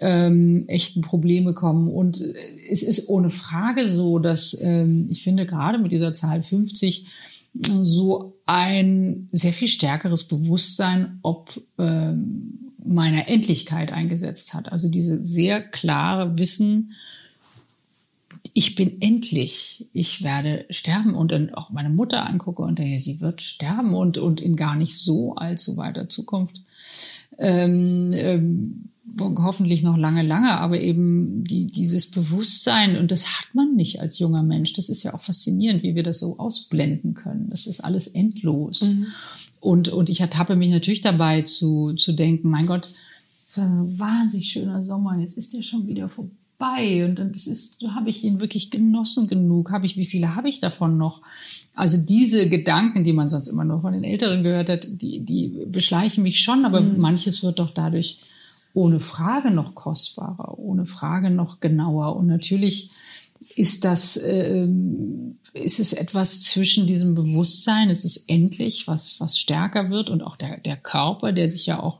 [0.00, 1.90] ähm, echten Probleme kommen.
[1.92, 2.22] Und
[2.70, 7.04] es ist ohne Frage so, dass ähm, ich finde, gerade mit dieser Zahl 50
[7.62, 14.72] so ein sehr viel stärkeres Bewusstsein ob ähm, meiner Endlichkeit eingesetzt hat.
[14.72, 16.92] Also diese sehr klare Wissen,
[18.56, 23.20] ich bin endlich, ich werde sterben und dann auch meine Mutter angucke und daher, sie
[23.20, 26.62] wird sterben und, und in gar nicht so allzu weiter Zukunft.
[27.36, 28.90] Ähm, ähm,
[29.20, 34.20] hoffentlich noch lange, lange, aber eben die, dieses Bewusstsein, und das hat man nicht als
[34.20, 34.72] junger Mensch.
[34.72, 37.50] Das ist ja auch faszinierend, wie wir das so ausblenden können.
[37.50, 38.82] Das ist alles endlos.
[38.82, 39.06] Mhm.
[39.60, 42.88] Und, und ich ertappe mich natürlich dabei zu, zu denken, mein Gott,
[43.48, 46.36] es war ein wahnsinnig schöner Sommer, jetzt ist der schon wieder vorbei.
[47.04, 49.70] Und dann ist, habe ich ihn wirklich genossen genug?
[49.70, 51.22] Habe ich, wie viele habe ich davon noch?
[51.74, 55.64] Also diese Gedanken, die man sonst immer nur von den Älteren gehört hat, die, die
[55.66, 57.00] beschleichen mich schon, aber mhm.
[57.00, 58.18] manches wird doch dadurch
[58.72, 62.16] ohne Frage noch kostbarer, ohne Frage noch genauer.
[62.16, 62.90] Und natürlich
[63.56, 64.68] ist das, äh,
[65.52, 70.36] ist es etwas zwischen diesem Bewusstsein, es ist endlich, was, was stärker wird und auch
[70.36, 71.98] der, der Körper, der sich ja auch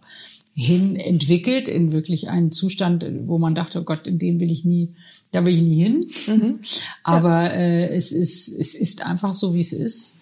[0.54, 4.64] hin entwickelt in wirklich einen Zustand, wo man dachte, oh Gott, in dem will ich
[4.64, 4.94] nie,
[5.32, 6.06] da will ich nie hin.
[6.28, 6.60] Mhm.
[7.02, 7.50] Aber ja.
[7.50, 10.18] äh, es ist, es ist einfach so, wie es ist.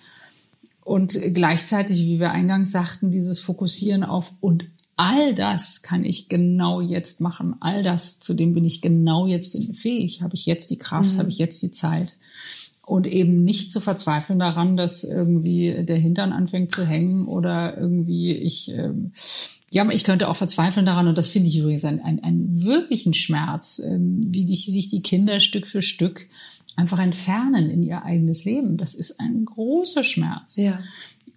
[0.84, 4.64] Und gleichzeitig, wie wir eingangs sagten, dieses Fokussieren auf und
[4.96, 7.56] all das kann ich genau jetzt machen.
[7.60, 10.22] All das, zu dem bin ich genau jetzt fähig.
[10.22, 11.18] Habe ich jetzt die Kraft, mhm.
[11.18, 12.16] habe ich jetzt die Zeit.
[12.84, 18.32] Und eben nicht zu verzweifeln daran, dass irgendwie der Hintern anfängt zu hängen oder irgendwie
[18.32, 19.12] ich, ähm,
[19.72, 23.14] ja, ich könnte auch verzweifeln daran, und das finde ich übrigens einen, einen, einen wirklichen
[23.14, 26.28] Schmerz, ähm, wie die, sich die Kinder Stück für Stück
[26.76, 28.76] einfach entfernen in ihr eigenes Leben.
[28.76, 30.56] Das ist ein großer Schmerz.
[30.56, 30.78] Ja.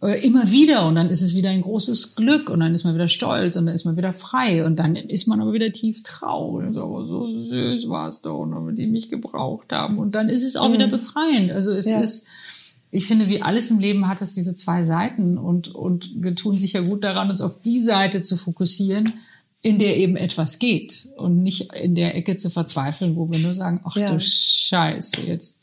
[0.01, 2.93] Äh, immer wieder und dann ist es wieder ein großes Glück und dann ist man
[2.93, 6.03] wieder stolz und dann ist man wieder frei und dann ist man aber wieder tief
[6.03, 6.73] traurig.
[6.73, 10.57] So, aber so süß war es doch, die mich gebraucht haben und dann ist es
[10.57, 10.73] auch mhm.
[10.73, 11.51] wieder befreiend.
[11.51, 12.01] Also es ja.
[12.01, 12.27] ist,
[12.95, 16.57] ich finde, wie alles im Leben hat es diese zwei Seiten und, und wir tun
[16.57, 19.11] sicher gut daran, uns auf die Seite zu fokussieren,
[19.61, 23.53] in der eben etwas geht und nicht in der Ecke zu verzweifeln, wo wir nur
[23.53, 24.05] sagen, ach ja.
[24.05, 25.61] du Scheiße, jetzt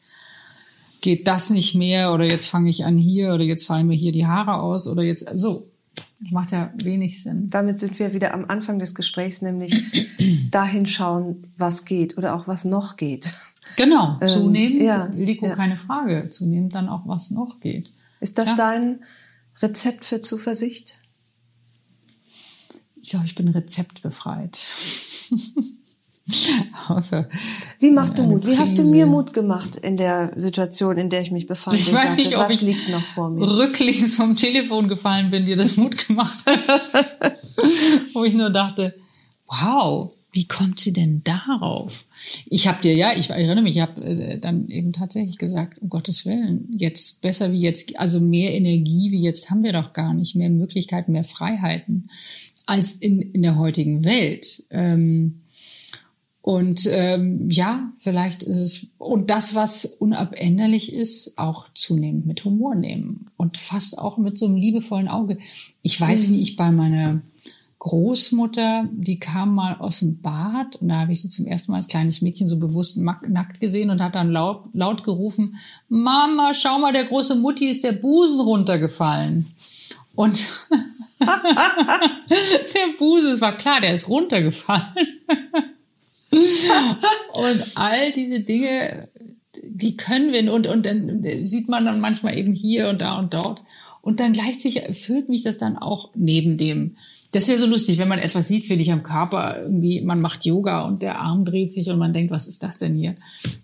[1.01, 4.12] geht das nicht mehr oder jetzt fange ich an hier oder jetzt fallen mir hier
[4.12, 5.68] die Haare aus oder jetzt so.
[6.30, 7.49] Macht ja wenig Sinn.
[7.49, 9.74] Damit sind wir wieder am Anfang des Gesprächs, nämlich
[10.51, 13.33] dahin schauen, was geht oder auch was noch geht.
[13.77, 15.55] Genau, ähm, zunehmend, ja, Ildiko, ja.
[15.55, 17.91] keine Frage, zunehmend dann auch was noch geht.
[18.20, 18.55] Ist das ja.
[18.57, 19.05] dein
[19.61, 20.99] Rezept für Zuversicht?
[23.01, 24.66] Ich glaube, ich bin rezeptbefreit.
[27.81, 28.47] Wie machst du Mut?
[28.47, 31.77] Wie hast du mir Mut gemacht in der Situation, in der ich mich befand?
[31.77, 33.45] Ich, ich weiß dachte, nicht, ob ich liegt noch vor mir?
[33.45, 36.61] rücklings vom Telefon gefallen bin, dir das Mut gemacht hat.
[38.14, 38.95] Wo ich nur dachte,
[39.49, 42.07] wow, wie kommt sie denn darauf?
[42.47, 45.91] Ich habe dir, ja, ich erinnere mich, ich habe äh, dann eben tatsächlich gesagt, um
[45.91, 50.14] Gottes Willen, jetzt besser wie jetzt, also mehr Energie wie jetzt haben wir doch gar
[50.14, 52.09] nicht, mehr Möglichkeiten, mehr Freiheiten
[52.64, 54.64] als in, in der heutigen Welt.
[54.70, 55.43] Ähm,
[56.41, 62.74] und ähm, ja, vielleicht ist es, und das, was unabänderlich ist, auch zunehmend mit Humor
[62.74, 65.39] nehmen und fast auch mit so einem liebevollen Auge.
[65.83, 66.33] Ich weiß, mhm.
[66.33, 67.20] wie ich bei meiner
[67.85, 71.78] Großmutter, die kam mal aus dem Bad und da habe ich sie zum ersten Mal
[71.78, 75.57] als kleines Mädchen so bewusst nackt gesehen und hat dann laut, laut gerufen,
[75.89, 79.47] Mama, schau mal, der große Mutti ist der Busen runtergefallen.
[80.14, 80.47] Und
[81.18, 85.09] der Busen, es war klar, der ist runtergefallen.
[86.30, 89.09] und all diese Dinge,
[89.61, 93.35] die können wir und, und dann sieht man dann manchmal eben hier und da und
[93.35, 93.61] dort.
[94.03, 96.95] Und dann gleichzeitig erfüllt mich das dann auch neben dem.
[97.33, 100.20] Das ist ja so lustig, wenn man etwas sieht, finde ich am Körper, irgendwie, man
[100.20, 103.14] macht Yoga und der Arm dreht sich und man denkt, was ist das denn hier?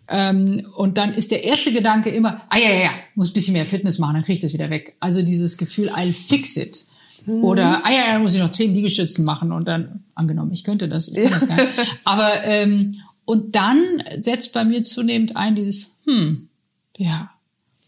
[0.08, 3.52] Ähm, und dann ist der erste Gedanke immer, ah ja, ja, ja, muss ein bisschen
[3.52, 4.96] mehr Fitness machen, dann kriege ich das wieder weg.
[5.00, 6.86] Also dieses Gefühl, I'll fix it.
[7.26, 7.44] Mhm.
[7.44, 10.88] Oder, ah ja, dann muss ich noch zehn Liegestützen machen und dann, angenommen, ich könnte
[10.88, 11.68] das, ich kann das gar nicht.
[12.04, 13.84] Aber, ähm, und dann
[14.18, 16.48] setzt bei mir zunehmend ein dieses, hm,
[16.96, 17.30] ja.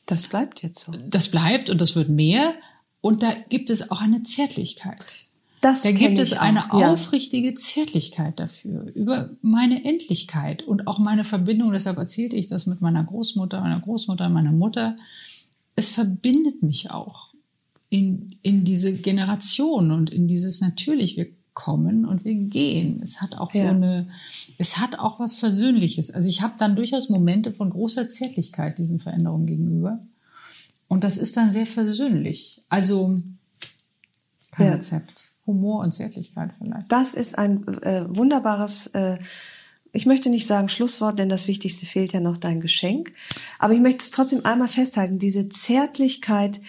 [0.05, 0.93] Das bleibt jetzt so.
[1.09, 2.55] Das bleibt und das wird mehr.
[3.01, 5.30] Und da gibt es auch eine Zärtlichkeit.
[5.61, 7.55] Das da gibt es eine auch, aufrichtige ja.
[7.55, 11.73] Zärtlichkeit dafür, über meine Endlichkeit und auch meine Verbindung.
[11.73, 14.97] Deshalb erzählte ich das mit meiner Großmutter, meiner Großmutter, meiner Mutter.
[15.77, 17.35] Es verbindet mich auch
[17.91, 23.01] in, in diese Generation und in dieses natürlich, wir kommen und wir gehen.
[23.03, 23.65] Es hat auch ja.
[23.65, 24.09] so eine,
[24.57, 26.11] es hat auch was Versöhnliches.
[26.11, 30.01] Also ich habe dann durchaus Momente von großer Zärtlichkeit diesen Veränderungen gegenüber.
[30.89, 32.63] Und das ist dann sehr versöhnlich.
[32.69, 33.21] Also
[34.53, 34.72] kein ja.
[34.72, 35.30] Rezept.
[35.46, 36.91] Humor und Zärtlichkeit vielleicht.
[36.91, 39.18] Das ist ein äh, wunderbares, äh,
[39.92, 43.12] ich möchte nicht sagen Schlusswort, denn das Wichtigste fehlt ja noch dein Geschenk.
[43.58, 46.61] Aber ich möchte es trotzdem einmal festhalten, diese Zärtlichkeit,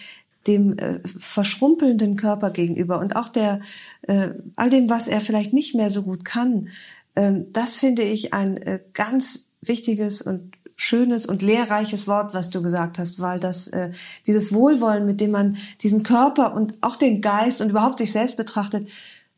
[0.46, 3.60] dem äh, verschrumpelnden Körper gegenüber und auch der
[4.02, 6.68] äh, all dem, was er vielleicht nicht mehr so gut kann,
[7.14, 10.52] ähm, das finde ich ein äh, ganz wichtiges und
[10.82, 13.92] schönes und lehrreiches Wort, was du gesagt hast, weil das äh,
[14.26, 18.36] dieses Wohlwollen, mit dem man diesen Körper und auch den Geist und überhaupt sich selbst
[18.36, 18.88] betrachtet,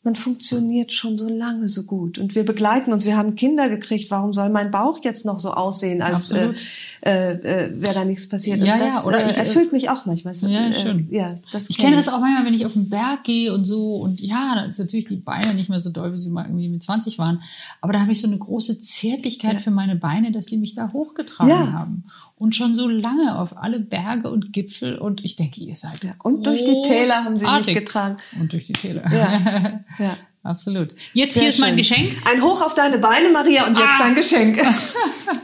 [0.05, 3.07] man funktioniert schon so lange so gut und wir begleiten uns.
[3.07, 4.11] Wir haben Kinder gekriegt.
[4.11, 6.53] Warum soll mein Bauch jetzt noch so aussehen, als äh,
[7.01, 8.59] äh, äh, wäre da nichts passiert?
[8.61, 10.35] Ja, und das ja, oder äh, ich, erfüllt mich auch manchmal.
[10.43, 11.09] Ja, äh, schön.
[11.11, 13.65] Ja, das ich kenn kenne das auch manchmal, wenn ich auf den Berg gehe und
[13.65, 13.97] so.
[13.97, 16.69] Und ja, da ist natürlich die Beine nicht mehr so doll, wie sie mal irgendwie
[16.69, 17.43] mit 20 waren.
[17.81, 19.59] Aber da habe ich so eine große Zärtlichkeit Ja.
[19.59, 21.73] für meine Beine, dass die mich da hochgetragen Ja.
[21.73, 22.05] haben.
[22.37, 24.99] Und schon so lange auf alle Berge und Gipfel.
[24.99, 28.17] Und ich denke, ihr seid Ja, und durch die Täler haben sie mich getragen.
[28.41, 29.05] Und durch die Täler.
[29.11, 29.81] Ja.
[30.05, 30.17] Ja.
[30.43, 30.95] Absolut.
[31.15, 31.77] Jetzt Sehr hier ist mein schön.
[31.79, 32.17] Geschenk.
[32.31, 33.99] Ein Hoch auf deine Beine, Maria, und jetzt Ah.
[34.01, 34.59] dein Geschenk.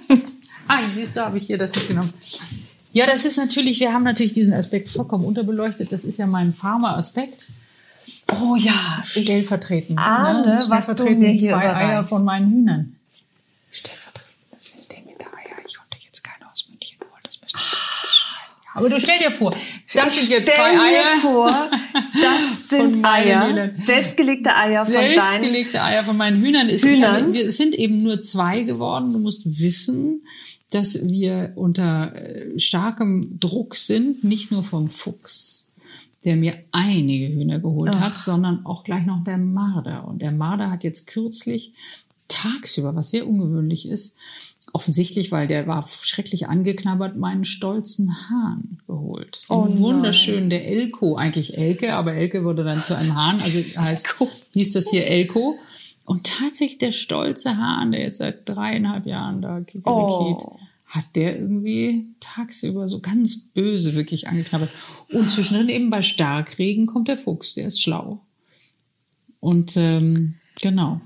[0.69, 2.13] Ah, siehst du, habe ich hier das mitgenommen.
[2.93, 5.91] Ja, das ist natürlich, wir haben natürlich diesen Aspekt vollkommen unterbeleuchtet.
[5.91, 7.49] Das ist ja mein Pharma-Aspekt.
[8.41, 8.73] Oh ja,
[9.05, 9.99] Stellvertretend.
[9.99, 10.53] ahne, ne?
[10.69, 12.09] was du Stellvertretend mir hier zwei Eier überreichst.
[12.11, 12.97] von meinen Hühnern.
[13.73, 15.57] Stellvertretend, das sind Demeter-Eier.
[15.67, 18.55] Ich wollte jetzt keine aus München holen, das müsste ich jetzt schneiden.
[18.67, 19.55] Ja, Aber du stell dir vor,
[19.95, 21.21] das sind jetzt Stell zwei Eier.
[21.21, 21.71] vor,
[22.23, 25.15] das sind Eier, selbstgelegte Eier von deinen.
[25.15, 26.69] Selbstgelegte Eier von meinen Hühnern.
[26.69, 27.33] Ist, ich Hühnern?
[27.33, 29.13] wir es sind eben nur zwei geworden.
[29.13, 30.23] Du musst wissen,
[30.71, 35.71] dass wir unter äh, starkem Druck sind, nicht nur vom Fuchs,
[36.25, 40.09] der mir einige Hühner geholt hat, sondern auch gleich noch der Marder.
[40.09, 41.75] Und der Marder hat jetzt kürzlich
[42.29, 44.17] tagsüber, was sehr ungewöhnlich ist,
[44.73, 49.43] offensichtlich, weil der war schrecklich angeknabbert, meinen stolzen Hahn geholt.
[49.49, 49.79] Oh nein.
[49.79, 54.15] wunderschön, der Elko, eigentlich Elke, aber Elke wurde dann zu einem Hahn, also heißt,
[54.53, 55.59] hieß das hier Elko.
[56.07, 59.85] Und tatsächlich der stolze Hahn, der jetzt seit dreieinhalb Jahren da kikerikit,
[60.45, 60.59] Oh.
[60.87, 64.71] hat der irgendwie tagsüber so ganz böse wirklich angeknabbert.
[65.13, 68.21] Und zwischendrin eben bei Starkregen kommt der Fuchs, der ist schlau.
[69.39, 71.01] Und ähm, genau.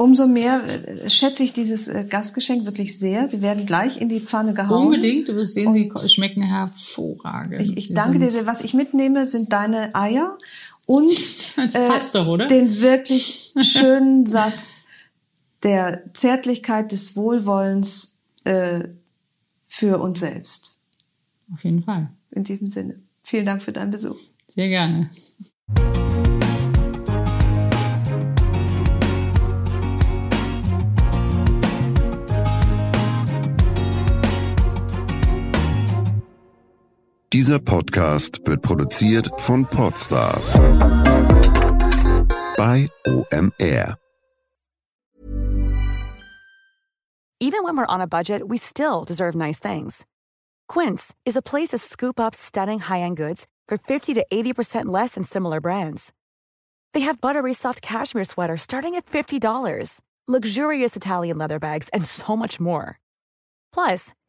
[0.00, 3.28] Umso mehr äh, schätze ich dieses äh, Gastgeschenk wirklich sehr.
[3.28, 4.86] Sie werden gleich in die Pfanne gehauen.
[4.86, 7.60] Unbedingt, du wirst sehen, sie schmecken hervorragend.
[7.60, 8.46] Ich, ich danke dir sehr.
[8.46, 10.38] Was ich mitnehme, sind deine Eier
[10.86, 11.12] und
[11.72, 14.84] passt doch, den wirklich schönen Satz
[15.64, 18.84] der Zärtlichkeit des Wohlwollens äh,
[19.66, 20.78] für uns selbst.
[21.52, 22.08] Auf jeden Fall.
[22.30, 23.00] In diesem Sinne.
[23.22, 24.16] Vielen Dank für deinen Besuch.
[24.48, 25.10] Sehr gerne.
[37.32, 40.54] Dieser Podcast wird produziert von Podstars
[42.56, 43.96] bei OMR.
[47.38, 50.04] Even when we're on a budget, we still deserve nice things.
[50.68, 55.14] Quince is a place to scoop up stunning high-end goods for 50 to 80% less
[55.14, 56.12] than similar brands.
[56.94, 62.36] They have buttery soft cashmere sweaters starting at $50, luxurious Italian leather bags, and so
[62.36, 62.98] much more.
[63.72, 64.14] Plus,